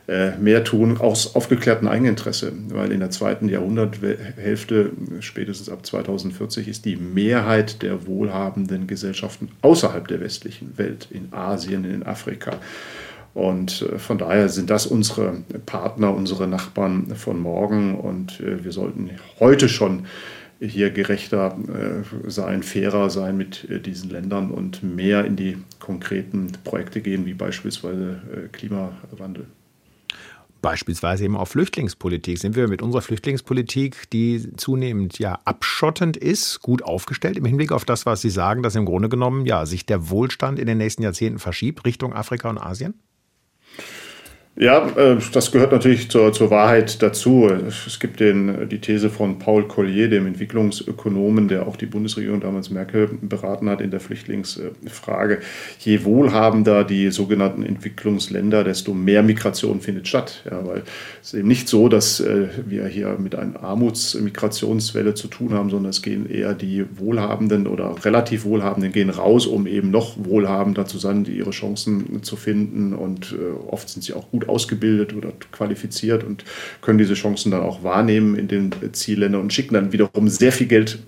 äh, 0.10 0.36
mehr 0.38 0.64
tun 0.64 0.98
aus 0.98 1.36
aufgeklärtem 1.36 1.88
Eigeninteresse, 1.88 2.52
weil 2.70 2.92
in 2.92 3.00
der 3.00 3.12
zweiten 3.12 3.48
Jahrhunderthälfte, 3.48 4.92
spätestens 5.20 5.70
ab 5.70 5.86
2040, 5.86 6.68
ist 6.68 6.86
die 6.86 6.96
Mehrheit 6.96 7.84
der 7.84 8.08
wohlhabenden 8.08 8.88
Gesellschaften 8.88 9.50
außerhalb 9.62 10.08
der 10.08 10.20
westlichen 10.20 10.80
Welt, 10.80 11.08
in 11.12 11.32
Asien, 11.32 11.86
in 11.86 12.02
Afrika. 12.02 12.54
Und 13.36 13.84
äh, 13.84 14.00
von 14.00 14.18
daher 14.18 14.50
sind 14.50 14.72
das 14.72 14.88
unsere 14.88 15.44
Partner, 15.68 16.12
unsere 16.16 16.48
Nachbarn 16.48 17.14
von 17.16 17.40
morgen. 17.40 17.94
Und 17.94 18.40
äh, 18.40 18.64
wir 18.64 18.72
sollten 18.72 19.12
heute 19.40 19.70
schon 19.70 20.08
hier 20.60 20.92
gerechter 20.92 21.58
sein, 22.28 22.64
fairer 22.64 23.10
sein 23.10 23.38
mit 23.38 23.68
diesen 23.86 24.10
Ländern 24.10 24.52
und 24.52 24.84
mehr 24.84 25.26
in 25.26 25.36
die 25.36 25.58
konkreten 25.80 26.52
Projekte 26.64 27.02
gehen, 27.02 27.26
wie 27.26 27.34
beispielsweise 27.34 28.22
Klimawandel 28.52 29.46
beispielsweise 30.62 31.26
eben 31.26 31.36
auf 31.36 31.50
Flüchtlingspolitik. 31.50 32.38
Sind 32.38 32.56
wir 32.56 32.68
mit 32.68 32.82
unserer 32.82 33.02
Flüchtlingspolitik, 33.02 34.10
die 34.12 34.56
zunehmend 34.56 35.20
ja 35.20 35.40
abschottend 35.46 36.18
ist, 36.18 36.62
gut 36.62 36.84
aufgestellt 36.84 37.38
im 37.38 37.46
Hinblick 37.46 37.72
auf 37.72 37.86
das, 37.86 38.06
was 38.06 38.22
Sie 38.22 38.30
sagen, 38.30 38.64
dass 38.64 38.76
im 38.76 38.86
Grunde 38.86 39.10
genommen 39.10 39.46
ja 39.46 39.66
sich 39.66 39.86
der 39.86 40.10
Wohlstand 40.10 40.60
in 40.60 40.68
den 40.68 40.78
nächsten 40.78 41.04
Jahrzehnten 41.04 41.40
verschiebt 41.40 41.86
Richtung 41.86 42.14
Afrika 42.14 42.50
und 42.50 42.58
Asien? 42.58 42.96
Ja, 44.62 44.90
äh, 44.98 45.16
das 45.32 45.54
gehört 45.54 45.72
natürlich 45.72 46.12
zur, 46.12 46.34
zur 46.34 46.52
Wahrheit 46.52 47.02
dazu. 47.02 47.48
Es 47.48 47.98
gibt 47.98 48.20
den, 48.20 48.68
die 48.68 48.80
These 48.80 49.10
von 49.10 49.40
Paul 49.40 49.70
Collier, 49.70 50.10
dem 50.10 50.28
Entwicklungsökonomen, 50.28 51.48
der 51.48 51.66
auch 51.66 51.78
die 51.78 51.86
Bundesregierung 51.86 52.42
damals 52.42 52.70
Merkel 52.70 53.08
beraten 53.22 53.70
hat 53.70 53.80
in 53.80 53.90
der 53.90 54.02
Flüchtlingsfrage. 54.02 55.40
Je 55.80 56.04
wohlhabender 56.04 56.84
die 56.84 57.10
sogenannten 57.10 57.64
Entwicklungsländer, 57.64 58.66
desto 58.66 58.94
mehr 58.94 59.24
Migration 59.24 59.80
findet 59.80 60.10
statt. 60.10 60.44
Ja, 60.52 60.68
weil 60.68 60.84
es 61.24 61.34
eben 61.34 61.48
nicht 61.48 61.70
so, 61.70 61.88
dass 61.88 62.20
äh, 62.20 62.50
wir 62.66 62.86
hier 62.88 63.16
mit 63.18 63.36
einer 63.36 63.64
Armutsmigrationswelle 63.64 65.14
zu 65.14 65.30
tun 65.30 65.54
haben, 65.54 65.70
sondern 65.70 65.92
es 65.92 66.02
gehen 66.02 66.30
eher 66.30 66.54
die 66.54 66.84
Wohlhabenden 66.98 67.66
oder 67.66 67.96
relativ 68.04 68.44
Wohlhabenden 68.44 68.92
gehen 68.92 69.10
raus, 69.10 69.48
um 69.48 69.68
eben 69.68 69.90
noch 69.90 70.18
wohlhabender 70.18 70.86
zu 70.86 70.98
sein, 70.98 71.24
ihre 71.24 71.52
Chancen 71.52 72.24
zu 72.24 72.36
finden. 72.36 72.94
Und 72.94 73.32
äh, 73.32 73.66
oft 73.66 73.88
sind 73.88 74.02
sie 74.02 74.14
auch 74.14 74.30
gut 74.30 74.49
ausgebildet 74.50 75.14
oder 75.14 75.32
qualifiziert 75.52 76.24
und 76.24 76.44
können 76.82 76.98
diese 76.98 77.14
Chancen 77.14 77.52
dann 77.52 77.62
auch 77.62 77.84
wahrnehmen 77.84 78.36
in 78.36 78.48
den 78.48 78.72
Zielländern 78.92 79.42
und 79.42 79.54
schicken 79.54 79.74
dann 79.74 79.92
wiederum 79.92 80.28
sehr 80.28 80.52
viel 80.52 80.68
Geld 80.68 81.00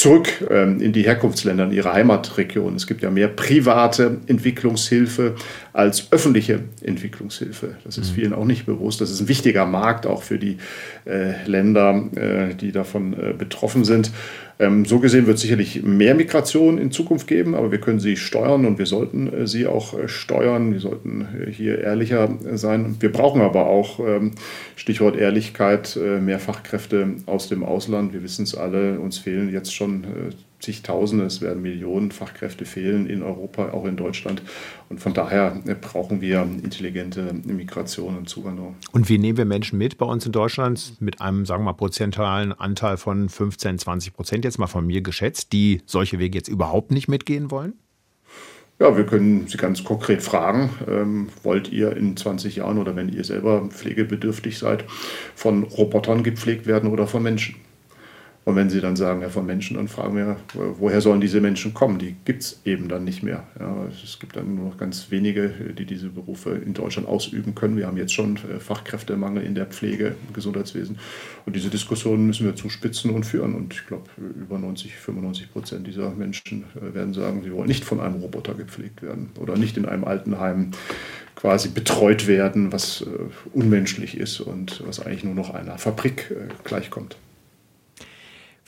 zurück 0.00 0.28
ähm, 0.48 0.80
in 0.80 0.94
die 0.94 1.02
Herkunftsländer, 1.02 1.64
in 1.64 1.72
ihre 1.72 1.92
Heimatregion. 1.92 2.74
Es 2.74 2.86
gibt 2.86 3.02
ja 3.02 3.10
mehr 3.10 3.28
private 3.28 4.16
Entwicklungshilfe 4.28 5.34
als 5.74 6.10
öffentliche 6.10 6.60
Entwicklungshilfe. 6.82 7.76
Das 7.84 7.98
ist 7.98 8.10
mhm. 8.10 8.14
vielen 8.14 8.32
auch 8.32 8.46
nicht 8.46 8.64
bewusst. 8.64 9.00
Das 9.00 9.10
ist 9.10 9.20
ein 9.20 9.28
wichtiger 9.28 9.66
Markt 9.66 10.06
auch 10.06 10.22
für 10.22 10.38
die 10.38 10.56
äh, 11.04 11.46
Länder, 11.46 12.08
äh, 12.16 12.54
die 12.54 12.72
davon 12.72 13.12
äh, 13.12 13.34
betroffen 13.36 13.84
sind. 13.84 14.10
Ähm, 14.58 14.84
so 14.84 14.98
gesehen 15.00 15.26
wird 15.26 15.36
es 15.36 15.42
sicherlich 15.42 15.82
mehr 15.82 16.14
Migration 16.14 16.78
in 16.78 16.90
Zukunft 16.90 17.26
geben, 17.26 17.54
aber 17.54 17.70
wir 17.70 17.80
können 17.80 18.00
sie 18.00 18.16
steuern 18.16 18.66
und 18.66 18.78
wir 18.78 18.86
sollten 18.86 19.46
sie 19.46 19.66
auch 19.66 19.94
steuern. 20.06 20.72
Wir 20.72 20.80
sollten 20.80 21.28
hier 21.50 21.78
ehrlicher 21.78 22.28
sein. 22.54 22.96
Wir 23.00 23.12
brauchen 23.12 23.40
aber 23.42 23.66
auch, 23.66 24.00
ähm, 24.00 24.32
Stichwort 24.76 25.16
Ehrlichkeit, 25.16 25.98
mehr 26.20 26.38
Fachkräfte 26.38 27.08
aus 27.26 27.48
dem 27.48 27.62
Ausland. 27.62 28.14
Wir 28.14 28.22
wissen 28.22 28.44
es 28.44 28.54
alle, 28.54 28.98
uns 28.98 29.18
fehlen 29.18 29.52
jetzt 29.52 29.74
schon 29.74 29.89
schon 29.90 30.34
zigtausende, 30.60 31.24
es 31.24 31.40
werden 31.40 31.62
Millionen 31.62 32.10
Fachkräfte 32.10 32.66
fehlen 32.66 33.06
in 33.06 33.22
Europa, 33.22 33.70
auch 33.70 33.86
in 33.86 33.96
Deutschland. 33.96 34.42
Und 34.90 35.00
von 35.00 35.14
daher 35.14 35.58
brauchen 35.80 36.20
wir 36.20 36.42
intelligente 36.42 37.32
Migration 37.44 38.16
und 38.16 38.28
Zuwanderung. 38.28 38.76
Und 38.92 39.08
wie 39.08 39.18
nehmen 39.18 39.38
wir 39.38 39.46
Menschen 39.46 39.78
mit 39.78 39.96
bei 39.96 40.06
uns 40.06 40.26
in 40.26 40.32
Deutschland 40.32 41.00
mit 41.00 41.20
einem, 41.20 41.46
sagen 41.46 41.62
wir 41.62 41.72
mal, 41.72 41.72
prozentualen 41.72 42.52
Anteil 42.52 42.98
von 42.98 43.28
15, 43.28 43.78
20 43.78 44.12
Prozent, 44.12 44.44
jetzt 44.44 44.58
mal 44.58 44.66
von 44.66 44.86
mir 44.86 45.00
geschätzt, 45.00 45.52
die 45.52 45.80
solche 45.86 46.18
Wege 46.18 46.36
jetzt 46.36 46.48
überhaupt 46.48 46.90
nicht 46.90 47.08
mitgehen 47.08 47.50
wollen? 47.50 47.74
Ja, 48.78 48.96
wir 48.96 49.04
können 49.04 49.46
Sie 49.46 49.58
ganz 49.58 49.84
konkret 49.84 50.22
fragen, 50.22 50.70
ähm, 50.88 51.28
wollt 51.42 51.70
ihr 51.70 51.94
in 51.96 52.16
20 52.16 52.56
Jahren 52.56 52.78
oder 52.78 52.96
wenn 52.96 53.10
ihr 53.10 53.24
selber 53.24 53.68
pflegebedürftig 53.68 54.58
seid, 54.58 54.84
von 55.34 55.64
Robotern 55.64 56.22
gepflegt 56.22 56.66
werden 56.66 56.90
oder 56.90 57.06
von 57.06 57.22
Menschen? 57.22 57.56
Und 58.50 58.56
wenn 58.56 58.68
Sie 58.68 58.80
dann 58.80 58.96
sagen, 58.96 59.22
ja, 59.22 59.28
von 59.28 59.46
Menschen, 59.46 59.76
dann 59.76 59.86
fragen 59.86 60.16
wir, 60.16 60.36
woher 60.54 61.00
sollen 61.00 61.20
diese 61.20 61.40
Menschen 61.40 61.72
kommen? 61.72 62.00
Die 62.00 62.16
gibt 62.24 62.42
es 62.42 62.60
eben 62.64 62.88
dann 62.88 63.04
nicht 63.04 63.22
mehr. 63.22 63.44
Ja, 63.60 63.86
es 64.04 64.18
gibt 64.18 64.34
dann 64.34 64.56
nur 64.56 64.70
noch 64.70 64.76
ganz 64.76 65.12
wenige, 65.12 65.50
die 65.78 65.84
diese 65.84 66.08
Berufe 66.08 66.50
in 66.50 66.74
Deutschland 66.74 67.06
ausüben 67.06 67.54
können. 67.54 67.76
Wir 67.76 67.86
haben 67.86 67.96
jetzt 67.96 68.12
schon 68.12 68.34
äh, 68.38 68.58
Fachkräftemangel 68.58 69.44
in 69.44 69.54
der 69.54 69.66
Pflege, 69.66 70.16
im 70.26 70.34
Gesundheitswesen. 70.34 70.98
Und 71.46 71.54
diese 71.54 71.70
Diskussionen 71.70 72.26
müssen 72.26 72.44
wir 72.44 72.56
zuspitzen 72.56 73.12
und 73.12 73.24
führen. 73.24 73.54
Und 73.54 73.72
ich 73.72 73.86
glaube, 73.86 74.10
über 74.16 74.58
90, 74.58 74.96
95 74.96 75.52
Prozent 75.52 75.86
dieser 75.86 76.10
Menschen 76.10 76.64
äh, 76.74 76.92
werden 76.92 77.14
sagen, 77.14 77.44
sie 77.44 77.52
wollen 77.52 77.68
nicht 77.68 77.84
von 77.84 78.00
einem 78.00 78.16
Roboter 78.16 78.54
gepflegt 78.54 79.00
werden 79.00 79.28
oder 79.38 79.56
nicht 79.56 79.76
in 79.76 79.86
einem 79.86 80.02
Altenheim 80.02 80.72
quasi 81.36 81.68
betreut 81.68 82.26
werden, 82.26 82.72
was 82.72 83.02
äh, 83.02 83.06
unmenschlich 83.52 84.16
ist 84.16 84.40
und 84.40 84.82
was 84.84 84.98
eigentlich 84.98 85.22
nur 85.22 85.36
noch 85.36 85.54
einer 85.54 85.78
Fabrik 85.78 86.34
gleichkommt. 86.64 87.16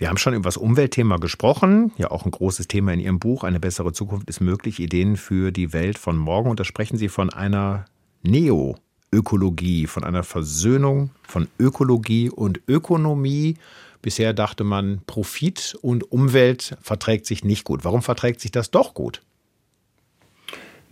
Wir 0.03 0.09
haben 0.09 0.17
schon 0.17 0.35
über 0.35 0.49
das 0.49 0.57
Umweltthema 0.57 1.19
gesprochen, 1.19 1.93
ja 1.97 2.11
auch 2.11 2.25
ein 2.25 2.33
großes 2.33 2.67
Thema 2.67 2.93
in 2.93 2.99
Ihrem 2.99 3.21
Buch. 3.21 3.45
Eine 3.45 3.61
bessere 3.61 3.93
Zukunft 3.93 4.29
ist 4.29 4.41
möglich, 4.41 4.81
Ideen 4.81 5.17
für 5.17 5.53
die 5.53 5.73
Welt 5.73 5.97
von 5.97 6.17
morgen. 6.17 6.51
Und 6.51 6.59
da 6.59 6.65
sprechen 6.65 6.97
Sie 6.97 7.09
von 7.09 7.31
einer 7.31 7.85
Neo-Ökologie, 8.25 9.87
von 9.87 10.03
einer 10.03 10.25
Versöhnung 10.25 11.11
von 11.23 11.47
Ökologie 11.57 12.31
und 12.31 12.63
Ökonomie. 12.67 13.59
Bisher 14.03 14.33
dachte 14.33 14.65
man, 14.65 15.03
Profit 15.07 15.79
und 15.83 16.11
Umwelt 16.11 16.77
verträgt 16.83 17.25
sich 17.25 17.45
nicht 17.45 17.63
gut. 17.63 17.85
Warum 17.85 18.03
verträgt 18.03 18.41
sich 18.41 18.51
das 18.51 18.73
doch 18.73 18.95
gut? 18.95 19.23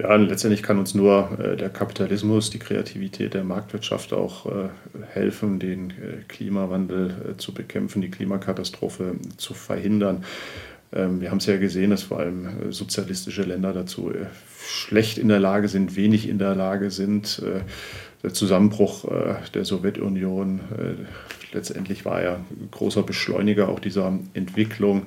Ja, 0.00 0.14
letztendlich 0.16 0.62
kann 0.62 0.78
uns 0.78 0.94
nur 0.94 1.38
äh, 1.38 1.56
der 1.56 1.68
Kapitalismus, 1.68 2.48
die 2.48 2.58
Kreativität 2.58 3.34
der 3.34 3.44
Marktwirtschaft 3.44 4.14
auch 4.14 4.46
äh, 4.46 4.68
helfen, 5.12 5.58
den 5.58 5.90
äh, 5.90 6.22
Klimawandel 6.26 7.32
äh, 7.32 7.36
zu 7.36 7.52
bekämpfen, 7.52 8.00
die 8.00 8.10
Klimakatastrophe 8.10 9.16
zu 9.36 9.52
verhindern. 9.52 10.24
Ähm, 10.94 11.20
wir 11.20 11.30
haben 11.30 11.38
es 11.38 11.46
ja 11.46 11.58
gesehen, 11.58 11.90
dass 11.90 12.04
vor 12.04 12.20
allem 12.20 12.46
äh, 12.46 12.72
sozialistische 12.72 13.42
Länder 13.42 13.74
dazu 13.74 14.10
äh, 14.10 14.26
schlecht 14.64 15.18
in 15.18 15.28
der 15.28 15.38
Lage 15.38 15.68
sind, 15.68 15.96
wenig 15.96 16.28
in 16.28 16.38
der 16.38 16.54
Lage 16.54 16.90
sind. 16.90 17.42
der 18.22 18.34
Zusammenbruch 18.34 19.06
der 19.54 19.64
Sowjetunion 19.64 20.60
letztendlich 21.52 22.04
war 22.04 22.22
ja 22.22 22.34
ein 22.34 22.68
großer 22.70 23.02
Beschleuniger 23.02 23.70
auch 23.70 23.80
dieser 23.80 24.12
Entwicklung, 24.34 25.04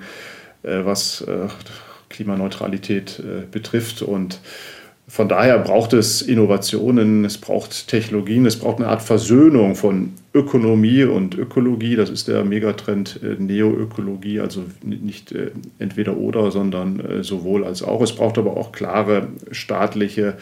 was 0.63 1.23
Klimaneutralität 2.09 3.21
betrifft 3.51 4.01
und 4.01 4.39
von 5.07 5.27
daher 5.27 5.59
braucht 5.59 5.93
es 5.93 6.21
Innovationen, 6.21 7.25
es 7.25 7.37
braucht 7.37 7.87
Technologien, 7.87 8.45
es 8.45 8.57
braucht 8.57 8.77
eine 8.77 8.87
Art 8.87 9.01
Versöhnung 9.01 9.75
von 9.75 10.13
Ökonomie 10.33 11.03
und 11.03 11.37
Ökologie. 11.37 11.95
Das 11.95 12.09
ist 12.09 12.27
der 12.27 12.45
Megatrend 12.45 13.19
äh, 13.21 13.35
Neoökologie, 13.37 14.39
also 14.39 14.63
nicht 14.81 15.31
äh, 15.33 15.51
entweder 15.77 16.17
oder, 16.17 16.51
sondern 16.51 16.99
äh, 16.99 17.23
sowohl 17.23 17.65
als 17.65 17.83
auch. 17.83 18.01
Es 18.01 18.15
braucht 18.15 18.37
aber 18.37 18.55
auch 18.55 18.71
klare 18.71 19.27
staatliche 19.51 20.29
äh, 20.29 20.33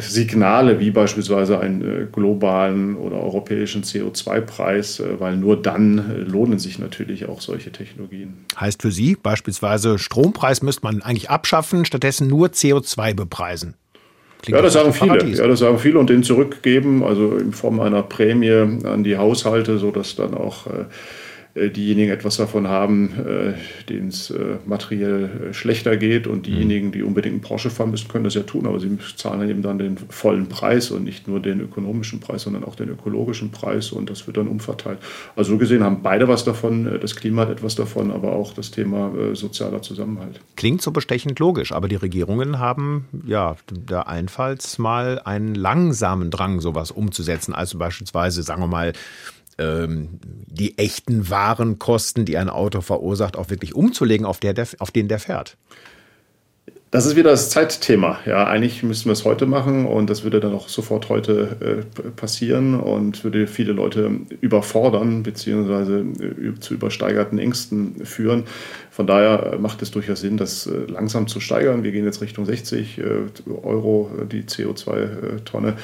Signale 0.00 0.80
wie 0.80 0.90
beispielsweise 0.90 1.60
einen 1.60 1.82
äh, 1.82 2.06
globalen 2.10 2.96
oder 2.96 3.20
europäischen 3.22 3.82
CO2-Preis, 3.82 4.98
äh, 4.98 5.20
weil 5.20 5.36
nur 5.36 5.60
dann 5.60 6.26
lohnen 6.26 6.58
sich 6.58 6.78
natürlich 6.78 7.28
auch 7.28 7.40
solche 7.40 7.70
Technologien. 7.70 8.44
Heißt 8.58 8.82
für 8.82 8.90
Sie 8.90 9.16
beispielsweise 9.20 9.98
Strompreis 9.98 10.62
müsste 10.62 10.82
man 10.82 11.02
eigentlich 11.02 11.30
abschaffen, 11.30 11.84
stattdessen 11.84 12.26
nur 12.26 12.48
CO2 12.48 13.14
bepreisen. 13.14 13.74
Klingt 14.42 14.56
ja, 14.56 14.62
das 14.62 14.72
sagen 14.72 14.92
viele. 14.92 15.24
Ja, 15.30 15.46
das 15.46 15.60
sagen 15.60 15.78
viele 15.78 15.98
und 15.98 16.10
den 16.10 16.22
zurückgeben, 16.22 17.04
also 17.04 17.36
in 17.36 17.52
Form 17.52 17.80
einer 17.80 18.02
Prämie 18.02 18.50
an 18.50 19.04
die 19.04 19.16
Haushalte, 19.16 19.78
sodass 19.78 20.16
dann 20.16 20.34
auch 20.34 20.66
äh, 20.66 20.84
diejenigen 21.70 22.10
etwas 22.10 22.36
davon 22.36 22.68
haben, 22.68 23.12
äh, 23.18 23.54
denen 23.88 24.08
es 24.08 24.30
äh, 24.30 24.56
materiell 24.66 25.52
schlechter 25.52 25.96
geht 25.96 26.26
und 26.26 26.38
mhm. 26.38 26.42
diejenigen, 26.42 26.92
die 26.92 27.02
unbedingt 27.02 27.34
einen 27.34 27.42
Porsche 27.42 27.70
fahren 27.70 27.90
müssen, 27.90 28.08
können 28.08 28.24
das 28.24 28.34
ja 28.34 28.42
tun, 28.42 28.66
aber 28.66 28.80
sie 28.80 28.96
zahlen 29.16 29.48
eben 29.48 29.62
dann 29.62 29.78
den 29.78 29.96
vollen 29.96 30.48
Preis 30.48 30.90
und 30.90 31.04
nicht 31.04 31.28
nur 31.28 31.40
den 31.40 31.60
ökonomischen 31.60 32.20
Preis, 32.20 32.42
sondern 32.42 32.64
auch 32.64 32.74
den 32.74 32.88
ökologischen 32.88 33.50
Preis 33.50 33.92
und 33.92 34.10
das 34.10 34.26
wird 34.26 34.36
dann 34.36 34.48
umverteilt. 34.48 34.98
Also 35.36 35.52
so 35.52 35.58
gesehen 35.58 35.82
haben 35.82 36.02
beide 36.02 36.28
was 36.28 36.44
davon, 36.44 36.98
das 37.00 37.16
Klima 37.16 37.42
hat 37.42 37.50
etwas 37.50 37.74
davon, 37.74 38.10
aber 38.10 38.32
auch 38.32 38.52
das 38.52 38.70
Thema 38.70 39.12
sozialer 39.32 39.82
Zusammenhalt. 39.82 40.40
Klingt 40.56 40.82
so 40.82 40.90
bestechend 40.90 41.38
logisch, 41.38 41.72
aber 41.72 41.88
die 41.88 41.96
Regierungen 41.96 42.58
haben 42.58 43.06
ja 43.26 43.56
da 43.86 44.02
einfalls 44.02 44.78
mal 44.78 45.20
einen 45.24 45.54
langsamen 45.54 46.30
Drang, 46.30 46.60
sowas 46.60 46.90
umzusetzen, 46.90 47.54
also 47.54 47.78
beispielsweise, 47.78 48.42
sagen 48.42 48.62
wir 48.62 48.68
mal, 48.68 48.92
ähm, 49.58 50.20
die 50.46 50.78
echten 50.78 51.30
Warenkosten, 51.30 52.24
die 52.24 52.38
ein 52.38 52.48
Auto 52.48 52.80
verursacht, 52.80 53.36
auch 53.36 53.50
wirklich 53.50 53.74
umzulegen, 53.74 54.26
auf, 54.26 54.40
der, 54.40 54.54
auf 54.78 54.90
den 54.90 55.08
der 55.08 55.18
fährt. 55.18 55.56
Das 56.90 57.04
ist 57.04 57.16
wieder 57.16 57.30
das 57.30 57.50
Zeitthema. 57.50 58.18
Ja, 58.24 58.46
eigentlich 58.46 58.82
müssten 58.82 59.10
wir 59.10 59.12
es 59.12 59.26
heute 59.26 59.44
machen 59.44 59.84
und 59.84 60.08
das 60.08 60.24
würde 60.24 60.40
dann 60.40 60.54
auch 60.54 60.70
sofort 60.70 61.10
heute 61.10 61.84
äh, 62.00 62.10
passieren 62.12 62.80
und 62.80 63.24
würde 63.24 63.46
viele 63.46 63.72
Leute 63.72 64.10
überfordern 64.40 65.22
bzw. 65.22 66.00
Äh, 66.00 66.60
zu 66.60 66.72
übersteigerten 66.72 67.38
Ängsten 67.38 68.06
führen. 68.06 68.44
Von 68.98 69.06
daher 69.06 69.58
macht 69.60 69.80
es 69.80 69.92
durchaus 69.92 70.22
Sinn, 70.22 70.38
das 70.38 70.66
äh, 70.66 70.72
langsam 70.88 71.28
zu 71.28 71.38
steigern. 71.38 71.84
Wir 71.84 71.92
gehen 71.92 72.04
jetzt 72.04 72.20
Richtung 72.20 72.44
60 72.44 72.98
äh, 72.98 73.02
Euro 73.62 74.10
die 74.28 74.42
CO2-Tonne. 74.42 75.74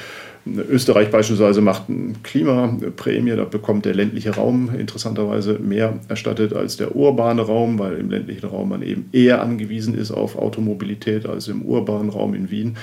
Österreich 0.69 1.13
beispielsweise 1.13 1.61
macht 1.61 1.85
eine 1.89 2.15
Klimaprämie, 2.25 3.37
da 3.37 3.45
bekommt 3.45 3.85
der 3.85 3.95
ländliche 3.95 4.35
Raum 4.35 4.69
interessanterweise 4.77 5.61
mehr 5.61 6.01
erstattet 6.09 6.55
als 6.55 6.77
der 6.77 6.97
urbane 6.97 7.43
Raum, 7.43 7.79
weil 7.79 7.99
im 7.99 8.11
ländlichen 8.11 8.47
Raum 8.47 8.71
man 8.71 8.83
eben 8.83 9.09
eher 9.13 9.43
angewiesen 9.43 9.95
ist 9.95 10.11
auf 10.11 10.37
Automobilität 10.37 11.25
als 11.25 11.47
im 11.47 11.63
urbanen 11.63 12.11
Raum 12.11 12.35
in 12.35 12.51
Wien. 12.51 12.77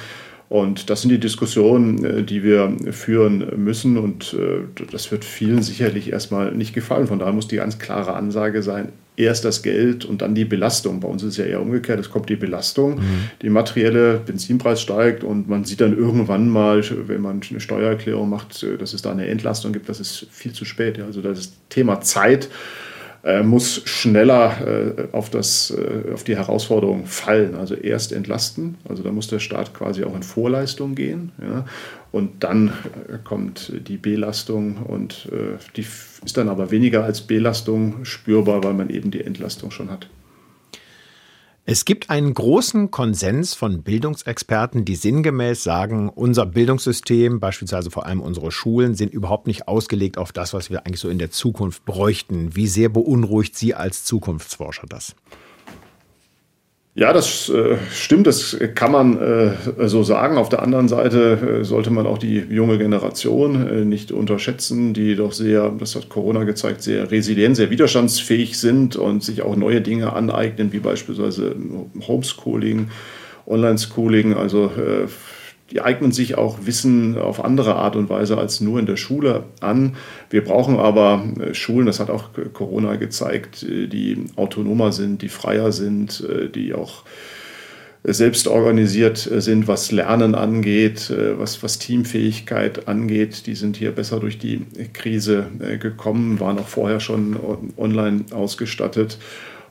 Und 0.48 0.90
das 0.90 1.02
sind 1.02 1.12
die 1.12 1.20
Diskussionen, 1.20 2.06
äh, 2.06 2.24
die 2.24 2.42
wir 2.42 2.74
führen 2.92 3.46
müssen. 3.58 3.98
Und 3.98 4.34
äh, 4.34 4.84
das 4.92 5.12
wird 5.12 5.26
vielen 5.26 5.62
sicherlich 5.62 6.10
erstmal 6.10 6.54
nicht 6.54 6.74
gefallen. 6.74 7.08
Von 7.08 7.20
daher 7.20 7.34
muss 7.34 7.50
die 7.50 7.58
ganz 7.58 7.80
klare 7.80 8.14
Ansage 8.14 8.64
sein, 8.64 8.94
erst 9.24 9.46
das 9.46 9.62
Geld 9.62 10.06
und 10.06 10.22
dann 10.22 10.36
die 10.36 10.46
Belastung. 10.46 11.00
Bei 11.00 11.08
uns 11.08 11.24
ist 11.24 11.30
es 11.30 11.38
ja 11.38 11.46
eher 11.46 11.62
umgekehrt, 11.62 12.00
es 12.00 12.10
kommt 12.10 12.30
die 12.30 12.36
Belastung, 12.36 12.96
mhm. 12.96 13.30
die 13.42 13.50
materielle 13.50 14.18
Benzinpreis 14.18 14.82
steigt 14.82 15.24
und 15.24 15.48
man 15.48 15.64
sieht 15.64 15.82
dann 15.82 15.98
irgendwann 15.98 16.50
mal, 16.50 16.84
wenn 17.08 17.22
man 17.22 17.42
eine 17.50 17.60
Steuererklärung 17.60 18.30
macht, 18.30 18.66
dass 18.80 18.94
es 18.94 19.02
da 19.02 19.12
eine 19.12 19.28
Entlastung 19.28 19.74
gibt, 19.74 19.90
das 19.90 20.00
ist 20.00 20.28
viel 20.32 20.54
zu 20.54 20.66
spät. 20.66 21.00
Also 21.00 21.22
das 21.22 21.54
Thema 21.70 22.02
Zeit 22.02 22.50
muss 23.44 23.82
schneller 23.86 24.58
äh, 24.66 25.08
auf, 25.12 25.30
das, 25.30 25.72
äh, 25.72 26.12
auf 26.12 26.24
die 26.24 26.36
Herausforderung 26.36 27.06
fallen. 27.06 27.56
Also 27.56 27.76
erst 27.76 28.14
entlasten, 28.14 28.78
also 28.90 29.04
da 29.04 29.12
muss 29.12 29.28
der 29.28 29.40
Staat 29.40 29.74
quasi 29.74 30.04
auch 30.04 30.16
in 30.16 30.24
Vorleistung 30.24 30.96
gehen. 30.96 31.32
Ja, 31.40 31.66
und 32.12 32.44
dann 32.44 32.70
äh, 33.08 33.18
kommt 33.24 33.72
die 33.88 33.98
Belastung 33.98 34.78
und 34.78 35.30
äh, 35.32 35.58
die 35.76 35.86
ist 36.26 36.38
dann 36.38 36.50
aber 36.50 36.72
weniger 36.72 37.04
als 37.04 37.22
Belastung 37.22 38.06
spürbar, 38.06 38.64
weil 38.64 38.74
man 38.74 38.90
eben 38.90 39.12
die 39.12 39.24
Entlastung 39.24 39.72
schon 39.72 39.92
hat. 39.92 40.08
Es 41.64 41.86
gibt 41.86 42.10
einen 42.10 42.34
großen 42.34 42.90
Konsens 42.90 43.54
von 43.54 43.84
Bildungsexperten, 43.84 44.84
die 44.84 44.96
sinngemäß 44.96 45.64
sagen, 45.64 46.10
unser 46.10 46.48
Bildungssystem, 46.48 47.40
beispielsweise 47.40 47.92
vor 47.92 48.08
allem 48.08 48.20
unsere 48.20 48.52
Schulen, 48.52 48.96
sind 48.96 49.14
überhaupt 49.14 49.46
nicht 49.46 49.68
ausgelegt 49.68 50.18
auf 50.18 50.32
das, 50.32 50.56
was 50.56 50.72
wir 50.72 50.88
eigentlich 50.88 51.00
so 51.00 51.10
in 51.10 51.20
der 51.20 51.30
Zukunft 51.30 51.86
bräuchten. 51.86 52.56
Wie 52.56 52.66
sehr 52.66 52.90
beunruhigt 52.90 53.56
Sie 53.56 53.76
als 53.76 54.06
Zukunftsforscher 54.06 54.88
das? 54.88 55.16
Ja, 56.94 57.14
das 57.14 57.48
äh, 57.48 57.78
stimmt, 57.90 58.28
das 58.28 58.58
kann 58.76 58.92
man 58.92 59.18
äh, 59.18 59.88
so 59.88 60.04
sagen. 60.04 60.38
Auf 60.38 60.50
der 60.50 60.62
anderen 60.62 60.90
Seite 60.90 61.60
äh, 61.62 61.64
sollte 61.64 61.90
man 61.90 62.06
auch 62.06 62.18
die 62.18 62.40
junge 62.50 62.78
Generation 62.78 63.66
äh, 63.66 63.86
nicht 63.86 64.12
unterschätzen, 64.12 64.94
die 64.94 65.16
doch 65.16 65.32
sehr, 65.32 65.70
das 65.70 65.96
hat 65.96 66.10
Corona 66.10 66.44
gezeigt, 66.44 66.82
sehr 66.82 67.10
resilient, 67.10 67.56
sehr 67.56 67.70
widerstandsfähig 67.70 68.60
sind 68.60 68.98
und 68.98 69.24
sich 69.24 69.42
auch 69.42 69.56
neue 69.56 69.80
Dinge 69.80 70.12
aneignen, 70.12 70.74
wie 70.74 70.80
beispielsweise 70.80 71.56
Homeschooling, 72.06 72.90
Online-Schooling. 73.48 74.34
Also 74.34 74.66
äh, 74.66 75.08
die 75.72 75.82
eignen 75.82 76.12
sich 76.12 76.38
auch 76.38 76.60
Wissen 76.66 77.18
auf 77.18 77.44
andere 77.44 77.76
Art 77.76 77.96
und 77.96 78.10
Weise 78.10 78.38
als 78.38 78.62
nur 78.62 78.80
in 78.80 78.86
der 78.86 78.98
Schule 78.98 79.46
an. 79.62 79.96
Wir 80.30 80.44
brauchen 80.44 80.78
aber 80.78 81.24
äh, 81.40 81.54
Schulen, 81.54 81.86
das 81.86 82.00
hat 82.00 82.10
auch 82.10 82.30
Corona 82.54 82.98
gezeigt, 82.98 83.64
äh, 83.64 83.88
die 83.88 84.26
autonomer 84.36 84.92
sind, 84.92 85.22
die 85.22 85.30
freier 85.30 85.72
sind, 85.72 86.24
äh, 86.30 86.50
die 86.50 86.74
auch 86.74 87.04
selbst 88.04 88.48
organisiert 88.48 89.18
sind, 89.18 89.68
was 89.68 89.92
Lernen 89.92 90.34
angeht, 90.34 91.14
was, 91.38 91.62
was 91.62 91.78
Teamfähigkeit 91.78 92.88
angeht. 92.88 93.46
Die 93.46 93.54
sind 93.54 93.78
hier 93.78 93.92
besser 93.92 94.20
durch 94.20 94.40
die 94.40 94.66
Krise 94.92 95.46
gekommen, 95.80 96.40
waren 96.40 96.58
auch 96.58 96.68
vorher 96.68 97.00
schon 97.00 97.38
online 97.78 98.26
ausgestattet 98.32 99.20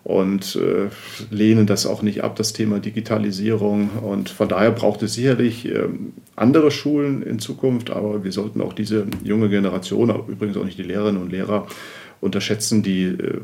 und 0.02 0.56
äh, 0.56 0.88
lehnen 1.30 1.66
das 1.66 1.86
auch 1.86 2.02
nicht 2.02 2.24
ab, 2.24 2.36
das 2.36 2.52
Thema 2.52 2.78
Digitalisierung. 2.78 3.90
Und 4.02 4.30
von 4.30 4.48
daher 4.48 4.70
braucht 4.70 5.02
es 5.02 5.14
sicherlich 5.14 5.66
äh, 5.66 5.88
andere 6.36 6.70
Schulen 6.70 7.22
in 7.22 7.38
Zukunft, 7.38 7.90
aber 7.90 8.24
wir 8.24 8.32
sollten 8.32 8.60
auch 8.60 8.72
diese 8.72 9.06
junge 9.22 9.48
Generation, 9.48 10.10
übrigens 10.28 10.56
auch 10.56 10.64
nicht 10.64 10.78
die 10.78 10.84
Lehrerinnen 10.84 11.20
und 11.20 11.30
Lehrer, 11.30 11.66
unterschätzen, 12.20 12.82
die 12.82 13.04
äh, 13.04 13.40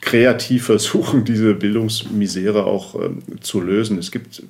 kreativ 0.00 0.66
versuchen, 0.66 1.24
diese 1.26 1.54
Bildungsmisere 1.54 2.64
auch 2.64 2.94
ähm, 3.00 3.22
zu 3.40 3.60
lösen. 3.60 3.98
Es 3.98 4.10
gibt 4.10 4.42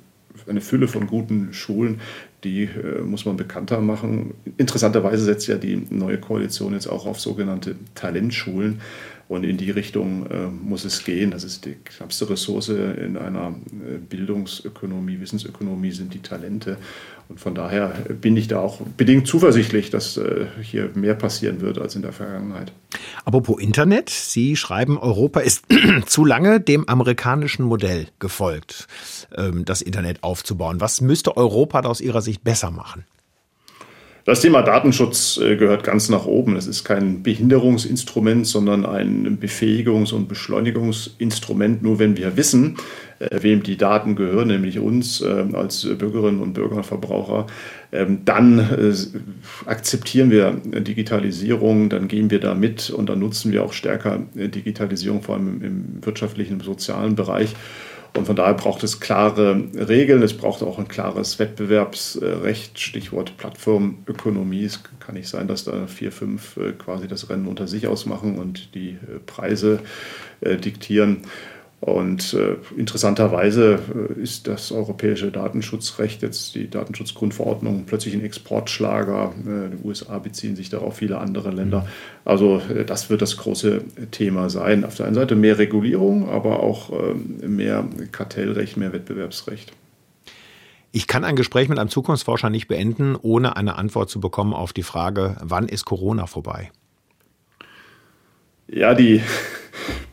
eine 0.47 0.61
Fülle 0.61 0.87
von 0.87 1.07
guten 1.07 1.53
Schulen, 1.53 2.01
die 2.43 2.63
äh, 2.63 3.01
muss 3.01 3.25
man 3.25 3.37
bekannter 3.37 3.81
machen. 3.81 4.33
Interessanterweise 4.57 5.23
setzt 5.25 5.47
ja 5.47 5.57
die 5.57 5.87
neue 5.89 6.19
Koalition 6.19 6.73
jetzt 6.73 6.87
auch 6.87 7.05
auf 7.05 7.19
sogenannte 7.19 7.75
Talentschulen. 7.95 8.81
Und 9.27 9.43
in 9.43 9.57
die 9.57 9.71
Richtung 9.71 10.27
äh, 10.29 10.47
muss 10.47 10.85
es 10.85 11.03
gehen. 11.03 11.31
Das 11.31 11.43
ist 11.43 11.65
die 11.65 11.75
knappste 11.83 12.29
Ressource 12.29 12.69
in 12.69 13.17
einer 13.17 13.49
äh, 13.49 13.97
Bildungsökonomie, 13.97 15.19
Wissensökonomie 15.19 15.91
sind 15.91 16.13
die 16.13 16.21
Talente. 16.21 16.77
Und 17.27 17.39
von 17.39 17.55
daher 17.55 17.87
bin 18.21 18.37
ich 18.37 18.47
da 18.47 18.59
auch 18.59 18.81
bedingt 18.81 19.25
zuversichtlich, 19.25 19.89
dass 19.89 20.17
äh, 20.17 20.45
hier 20.61 20.91
mehr 20.93 21.15
passieren 21.15 21.61
wird 21.61 21.79
als 21.79 21.95
in 21.95 22.03
der 22.03 22.11
Vergangenheit. 22.11 22.71
Apropos 23.23 23.59
Internet, 23.59 24.11
Sie 24.11 24.55
schreiben, 24.55 24.99
Europa 24.99 25.39
ist 25.39 25.65
zu 26.05 26.23
lange 26.23 26.59
dem 26.59 26.87
amerikanischen 26.87 27.65
Modell 27.65 28.07
gefolgt, 28.19 28.87
ähm, 29.35 29.65
das 29.65 29.81
Internet 29.81 30.21
aufzubauen. 30.23 30.79
Was 30.81 31.01
müsste 31.01 31.35
Europa 31.35 31.81
da 31.81 31.89
aus 31.89 31.99
Ihrer 31.99 32.21
Sicht 32.21 32.43
besser 32.43 32.69
machen? 32.69 33.05
Das 34.25 34.41
Thema 34.41 34.63
Datenschutz 34.63 35.37
äh, 35.37 35.55
gehört 35.55 35.83
ganz 35.83 36.09
nach 36.09 36.25
oben. 36.25 36.55
Es 36.55 36.65
ist 36.65 36.83
kein 36.83 37.21
Behinderungsinstrument, 37.21 38.47
sondern 38.47 38.83
ein 38.83 39.37
Befähigungs- 39.39 40.15
und 40.15 40.27
Beschleunigungsinstrument. 40.27 41.83
Nur 41.83 41.99
wenn 41.99 42.17
wir 42.17 42.35
wissen, 42.35 42.77
äh, 43.19 43.27
wem 43.43 43.61
die 43.61 43.77
Daten 43.77 44.15
gehören, 44.15 44.47
nämlich 44.47 44.79
uns 44.79 45.21
äh, 45.21 45.45
als 45.53 45.87
Bürgerinnen 45.99 46.41
und 46.41 46.53
Bürger 46.53 46.77
und 46.77 46.87
Verbraucher, 46.87 47.45
ähm, 47.91 48.21
dann 48.25 48.67
akzeptieren 49.67 50.31
wir 50.31 50.59
Digitalisierung, 50.65 51.89
dann 51.89 52.07
gehen 52.07 52.31
wir 52.31 52.39
da 52.39 52.55
mit 52.55 52.89
und 52.89 53.09
dann 53.09 53.19
nutzen 53.19 53.51
wir 53.51 53.63
auch 53.63 53.73
stärker 53.73 54.23
Digitalisierung, 54.33 55.21
vor 55.21 55.35
allem 55.35 55.61
im 55.61 56.03
wirtschaftlichen, 56.03 56.53
im 56.53 56.61
sozialen 56.61 57.15
Bereich. 57.15 57.53
Und 58.15 58.25
von 58.25 58.35
daher 58.35 58.53
braucht 58.53 58.81
es 58.83 59.01
klare 59.01 59.61
Regeln, 59.75 60.23
es 60.23 60.37
braucht 60.37 60.63
auch 60.63 60.79
ein 60.79 60.87
klares 60.87 61.37
Wettbewerbsrecht, 61.37 62.79
Stichwort 62.79 63.35
Plattformökonomie. 63.37 64.63
Es 64.63 64.81
kann 64.99 65.15
nicht 65.15 65.27
sein, 65.27 65.49
dass 65.49 65.65
da 65.65 65.85
vier, 65.87 66.13
fünf 66.13 66.55
äh, 66.55 66.71
quasi 66.71 67.07
das 67.07 67.29
Rennen 67.29 67.47
unter 67.47 67.67
sich 67.67 67.87
ausmachen 67.87 68.39
und 68.39 68.73
die 68.73 68.91
äh, 68.91 69.19
Preise 69.25 69.79
äh, 70.39 70.55
diktieren. 70.55 71.23
Und 71.81 72.33
äh, 72.33 72.55
interessanterweise 72.77 73.79
äh, 74.17 74.21
ist 74.21 74.47
das 74.47 74.71
europäische 74.71 75.31
Datenschutzrecht, 75.31 76.21
jetzt 76.21 76.55
die 76.55 76.69
Datenschutzgrundverordnung, 76.69 77.85
plötzlich 77.85 78.15
ein 78.15 78.23
Exportschlager. 78.23 79.33
Äh, 79.45 79.75
die 79.75 79.87
USA 79.87 80.17
beziehen 80.17 80.55
sich 80.55 80.69
darauf, 80.69 80.97
viele 80.97 81.19
andere 81.19 81.51
Länder. 81.51 81.87
Also 82.23 82.59
äh, 82.73 82.85
das 82.85 83.09
wird 83.09 83.21
das 83.21 83.37
große 83.37 83.83
Thema 84.11 84.49
sein. 84.49 84.83
Auf 84.83 84.95
der 84.95 85.05
einen 85.05 85.15
Seite 85.15 85.35
mehr 85.35 85.59
Regulierung, 85.59 86.29
aber 86.29 86.61
auch 86.61 86.91
ähm, 86.91 87.55
mehr 87.55 87.85
Kartellrecht, 88.11 88.77
mehr 88.77 88.93
Wettbewerbsrecht. 88.93 89.71
Ich 90.91 91.07
kann 91.07 91.25
ein 91.25 91.35
Gespräch 91.35 91.67
mit 91.67 91.77
einem 91.77 91.89
Zukunftsforscher 91.89 92.49
nicht 92.49 92.69
beenden, 92.69 93.17
ohne 93.21 93.57
eine 93.57 93.75
Antwort 93.75 94.09
zu 94.09 94.21
bekommen 94.21 94.53
auf 94.53 94.71
die 94.71 94.81
Frage, 94.81 95.35
wann 95.41 95.67
ist 95.67 95.83
Corona 95.83 96.25
vorbei? 96.25 96.71
Ja, 98.67 98.93
die 98.93 99.21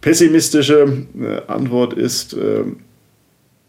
pessimistische 0.03 1.07
äh, 1.19 1.51
Antwort 1.51 1.95
ist 1.95 2.35
äh, 2.35 2.65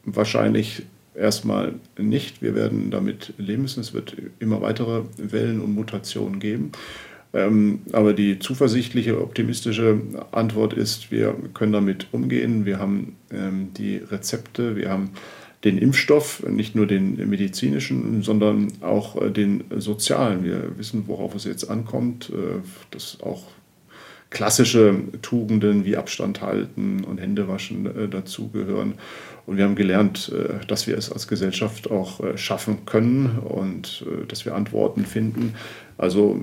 wahrscheinlich 0.04 0.84
erstmal 1.16 1.76
nicht. 1.98 2.42
Wir 2.42 2.56
werden 2.56 2.92
damit 2.92 3.34
leben 3.38 3.62
müssen. 3.62 3.80
Es 3.80 3.94
wird 3.94 4.18
immer 4.40 4.62
weitere 4.62 5.04
Wellen 5.18 5.62
und 5.62 5.74
Mutationen 5.74 6.40
geben. 6.40 6.74
Ähm, 7.34 7.82
aber 7.94 8.14
die 8.14 8.40
zuversichtliche, 8.40 9.22
optimistische 9.22 10.02
Antwort 10.32 10.74
ist, 10.74 11.12
wir 11.12 11.36
können 11.54 11.72
damit 11.72 12.08
umgehen. 12.12 12.66
Wir 12.66 12.80
haben 12.80 13.16
ähm, 13.32 13.70
die 13.78 13.98
Rezepte, 13.98 14.76
wir 14.76 14.90
haben 14.90 15.12
den 15.64 15.78
Impfstoff, 15.78 16.44
nicht 16.46 16.76
nur 16.76 16.88
den 16.88 17.30
medizinischen, 17.30 18.22
sondern 18.24 18.68
auch 18.82 19.22
äh, 19.22 19.30
den 19.30 19.64
sozialen. 19.78 20.44
Wir 20.44 20.78
wissen, 20.78 21.04
worauf 21.08 21.36
es 21.36 21.46
jetzt 21.46 21.70
ankommt, 21.70 22.32
dass 22.92 23.20
auch 23.22 23.44
klassische 24.34 24.96
Tugenden 25.22 25.86
wie 25.86 25.96
Abstand 25.96 26.42
halten 26.42 27.04
und 27.04 27.22
Händewaschen 27.22 27.86
äh, 27.86 28.08
dazugehören. 28.10 28.96
Und 29.46 29.58
wir 29.58 29.64
haben 29.64 29.76
gelernt, 29.76 30.32
äh, 30.34 30.66
dass 30.66 30.88
wir 30.88 30.98
es 30.98 31.12
als 31.12 31.28
Gesellschaft 31.28 31.90
auch 31.92 32.20
äh, 32.20 32.38
schaffen 32.38 32.86
können 32.86 33.40
und 33.40 34.06
äh, 34.08 34.26
dass 34.26 34.44
wir 34.46 34.56
Antworten 34.56 35.06
finden. 35.06 35.54
Also 35.98 36.42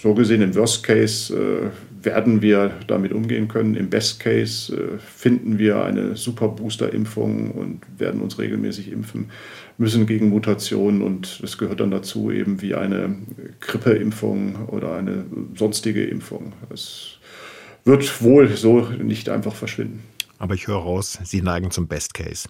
so 0.00 0.14
gesehen 0.14 0.42
im 0.42 0.54
Worst 0.54 0.84
Case 0.84 1.34
werden 2.02 2.40
wir 2.40 2.70
damit 2.86 3.12
umgehen 3.12 3.48
können. 3.48 3.74
Im 3.74 3.90
Best 3.90 4.20
Case 4.20 4.72
finden 5.04 5.58
wir 5.58 5.82
eine 5.82 6.14
super 6.14 6.46
Booster-Impfung 6.46 7.50
und 7.50 7.80
werden 7.98 8.20
uns 8.20 8.38
regelmäßig 8.38 8.92
impfen 8.92 9.28
müssen 9.78 10.06
gegen 10.06 10.28
Mutationen. 10.28 11.02
Und 11.02 11.40
es 11.42 11.56
gehört 11.56 11.80
dann 11.80 11.90
dazu 11.90 12.30
eben 12.30 12.60
wie 12.60 12.74
eine 12.74 13.16
Grippeimpfung 13.60 14.66
oder 14.66 14.94
eine 14.94 15.24
sonstige 15.54 16.04
Impfung. 16.04 16.52
Es 16.72 17.18
wird 17.84 18.22
wohl 18.22 18.48
so 18.56 18.80
nicht 19.02 19.28
einfach 19.28 19.54
verschwinden. 19.54 20.02
Aber 20.38 20.54
ich 20.54 20.66
höre 20.66 20.76
raus, 20.76 21.18
Sie 21.24 21.42
neigen 21.42 21.70
zum 21.70 21.88
Best 21.88 22.14
Case. 22.14 22.48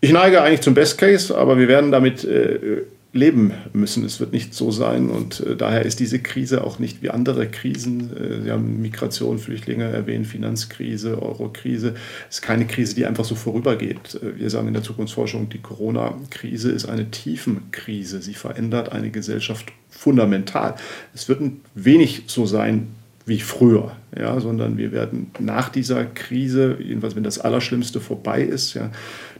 Ich 0.00 0.12
neige 0.12 0.40
eigentlich 0.42 0.60
zum 0.60 0.74
Best 0.74 0.96
Case, 0.96 1.36
aber 1.36 1.58
wir 1.58 1.66
werden 1.66 1.90
damit 1.90 2.24
äh, 2.24 2.82
leben 3.18 3.52
müssen. 3.72 4.04
Es 4.04 4.20
wird 4.20 4.32
nicht 4.32 4.54
so 4.54 4.70
sein 4.70 5.10
und 5.10 5.40
äh, 5.40 5.56
daher 5.56 5.84
ist 5.84 6.00
diese 6.00 6.18
Krise 6.20 6.64
auch 6.64 6.78
nicht 6.78 7.02
wie 7.02 7.10
andere 7.10 7.48
Krisen. 7.48 8.16
Äh, 8.16 8.42
Sie 8.42 8.50
haben 8.50 8.80
Migration, 8.80 9.38
Flüchtlinge 9.38 9.84
erwähnt, 9.84 10.26
Finanzkrise, 10.26 11.20
Eurokrise. 11.20 11.94
Es 12.30 12.36
ist 12.36 12.42
keine 12.42 12.66
Krise, 12.66 12.94
die 12.94 13.04
einfach 13.04 13.24
so 13.24 13.34
vorübergeht. 13.34 14.20
Äh, 14.22 14.38
wir 14.38 14.50
sagen 14.50 14.68
in 14.68 14.74
der 14.74 14.82
Zukunftsforschung, 14.82 15.48
die 15.48 15.58
Corona-Krise 15.58 16.70
ist 16.70 16.86
eine 16.86 17.10
Tiefenkrise. 17.10 18.22
Sie 18.22 18.34
verändert 18.34 18.92
eine 18.92 19.10
Gesellschaft 19.10 19.66
fundamental. 19.90 20.76
Es 21.14 21.28
wird 21.28 21.42
wenig 21.74 22.24
so 22.26 22.46
sein 22.46 22.88
wie 23.28 23.40
früher, 23.40 23.92
ja, 24.18 24.40
sondern 24.40 24.78
wir 24.78 24.90
werden 24.90 25.30
nach 25.38 25.68
dieser 25.68 26.04
Krise, 26.06 26.78
jedenfalls 26.80 27.14
wenn 27.14 27.22
das 27.22 27.38
Allerschlimmste 27.38 28.00
vorbei 28.00 28.42
ist, 28.42 28.74
ja, 28.74 28.90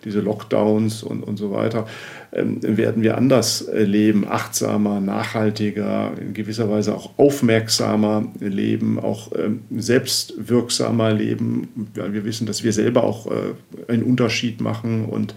diese 0.05 0.21
Lockdowns 0.21 1.03
und, 1.03 1.23
und 1.23 1.37
so 1.37 1.51
weiter, 1.51 1.87
ähm, 2.33 2.59
werden 2.63 3.03
wir 3.03 3.17
anders 3.17 3.63
äh, 3.63 3.85
leben, 3.85 4.27
achtsamer, 4.29 5.01
nachhaltiger, 5.01 6.13
in 6.21 6.35
gewisser 6.35 6.69
Weise 6.71 6.95
auch 6.95 7.19
aufmerksamer 7.19 8.27
leben, 8.41 8.99
auch 8.99 9.33
ähm, 9.37 9.63
selbstwirksamer 9.77 11.13
leben, 11.13 11.69
weil 11.95 12.13
wir 12.13 12.25
wissen, 12.25 12.47
dass 12.47 12.65
wir 12.65 12.73
selber 12.73 13.05
auch 13.05 13.27
äh, 13.27 13.93
einen 13.93 14.03
Unterschied 14.03 14.61
machen 14.61 15.07
und 15.07 15.35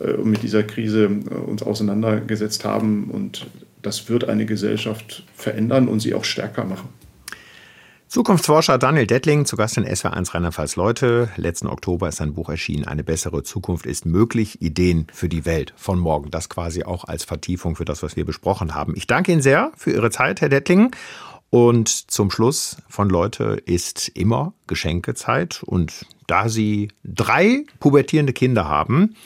äh, 0.00 0.16
mit 0.22 0.42
dieser 0.42 0.62
Krise 0.62 1.04
äh, 1.04 1.34
uns 1.34 1.62
auseinandergesetzt 1.62 2.64
haben 2.64 3.10
und 3.10 3.46
das 3.82 4.08
wird 4.08 4.28
eine 4.28 4.46
Gesellschaft 4.46 5.24
verändern 5.34 5.88
und 5.88 6.00
sie 6.00 6.14
auch 6.14 6.24
stärker 6.24 6.64
machen. 6.64 6.88
Zukunftsforscher 8.12 8.76
Daniel 8.76 9.06
Dettling, 9.06 9.46
zu 9.46 9.56
Gast 9.56 9.78
in 9.78 9.86
SW1 9.86 10.34
Rheinland-Pfalz 10.34 10.76
Leute. 10.76 11.30
Letzten 11.36 11.66
Oktober 11.66 12.10
ist 12.10 12.16
sein 12.16 12.34
Buch 12.34 12.50
erschienen, 12.50 12.86
Eine 12.86 13.04
bessere 13.04 13.42
Zukunft 13.42 13.86
ist 13.86 14.04
möglich, 14.04 14.60
Ideen 14.60 15.06
für 15.14 15.30
die 15.30 15.46
Welt 15.46 15.72
von 15.78 15.98
morgen. 15.98 16.30
Das 16.30 16.50
quasi 16.50 16.84
auch 16.84 17.04
als 17.04 17.24
Vertiefung 17.24 17.74
für 17.74 17.86
das, 17.86 18.02
was 18.02 18.14
wir 18.14 18.26
besprochen 18.26 18.74
haben. 18.74 18.92
Ich 18.96 19.06
danke 19.06 19.32
Ihnen 19.32 19.40
sehr 19.40 19.72
für 19.78 19.92
Ihre 19.92 20.10
Zeit, 20.10 20.42
Herr 20.42 20.50
Dettling. 20.50 20.90
Und 21.48 21.88
zum 21.88 22.30
Schluss 22.30 22.76
von 22.86 23.08
Leute 23.08 23.62
ist 23.64 24.08
immer 24.10 24.52
Geschenkezeit. 24.66 25.62
Und 25.64 26.04
da 26.26 26.50
Sie 26.50 26.88
drei 27.04 27.64
pubertierende 27.80 28.34
Kinder 28.34 28.68
haben, 28.68 29.16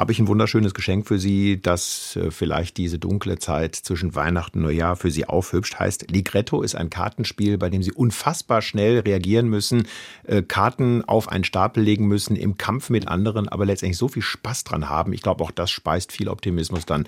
habe 0.00 0.12
ich 0.12 0.18
ein 0.18 0.28
wunderschönes 0.28 0.72
Geschenk 0.72 1.06
für 1.06 1.18
Sie, 1.18 1.60
das 1.60 2.16
äh, 2.16 2.30
vielleicht 2.30 2.78
diese 2.78 2.98
dunkle 2.98 3.38
Zeit 3.38 3.76
zwischen 3.76 4.14
Weihnachten 4.14 4.60
und 4.60 4.64
Neujahr 4.64 4.96
für 4.96 5.10
Sie 5.10 5.26
aufhübscht. 5.26 5.78
Heißt, 5.78 6.10
Ligretto 6.10 6.62
ist 6.62 6.74
ein 6.74 6.88
Kartenspiel, 6.88 7.58
bei 7.58 7.68
dem 7.68 7.82
Sie 7.82 7.92
unfassbar 7.92 8.62
schnell 8.62 9.00
reagieren 9.00 9.48
müssen, 9.48 9.86
äh, 10.24 10.40
Karten 10.40 11.04
auf 11.04 11.28
einen 11.28 11.44
Stapel 11.44 11.82
legen 11.82 12.06
müssen, 12.06 12.34
im 12.34 12.56
Kampf 12.56 12.88
mit 12.88 13.08
anderen, 13.08 13.46
aber 13.46 13.66
letztendlich 13.66 13.98
so 13.98 14.08
viel 14.08 14.22
Spaß 14.22 14.64
dran 14.64 14.88
haben. 14.88 15.12
Ich 15.12 15.20
glaube, 15.20 15.44
auch 15.44 15.50
das 15.50 15.70
speist 15.70 16.12
viel 16.12 16.30
Optimismus 16.30 16.86
dann 16.86 17.06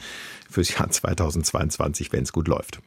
fürs 0.51 0.77
Jahr 0.77 0.91
2022, 0.91 2.13
wenn 2.13 2.25
es 2.25 2.33
gut 2.35 2.47
läuft. 2.47 2.81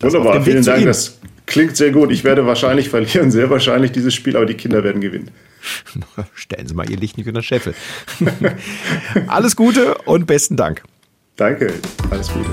Das 0.00 0.12
Wunderbar, 0.12 0.42
vielen 0.42 0.64
Dank. 0.64 0.84
Das 0.86 1.20
klingt 1.46 1.76
sehr 1.76 1.92
gut. 1.92 2.10
Ich 2.10 2.24
werde 2.24 2.46
wahrscheinlich 2.46 2.88
verlieren, 2.88 3.30
sehr 3.30 3.48
wahrscheinlich 3.48 3.92
dieses 3.92 4.12
Spiel, 4.12 4.36
aber 4.36 4.46
die 4.46 4.54
Kinder 4.54 4.82
werden 4.82 5.00
gewinnen. 5.00 5.30
Stellen 6.34 6.66
Sie 6.66 6.74
mal 6.74 6.88
Ihr 6.90 6.96
Licht 6.96 7.16
nicht 7.16 7.28
unter 7.28 7.42
Scheffel. 7.42 7.74
Alles 9.26 9.56
Gute 9.56 9.96
und 10.04 10.26
besten 10.26 10.56
Dank. 10.56 10.82
Danke, 11.36 11.72
alles 12.10 12.28
Gute. 12.28 12.50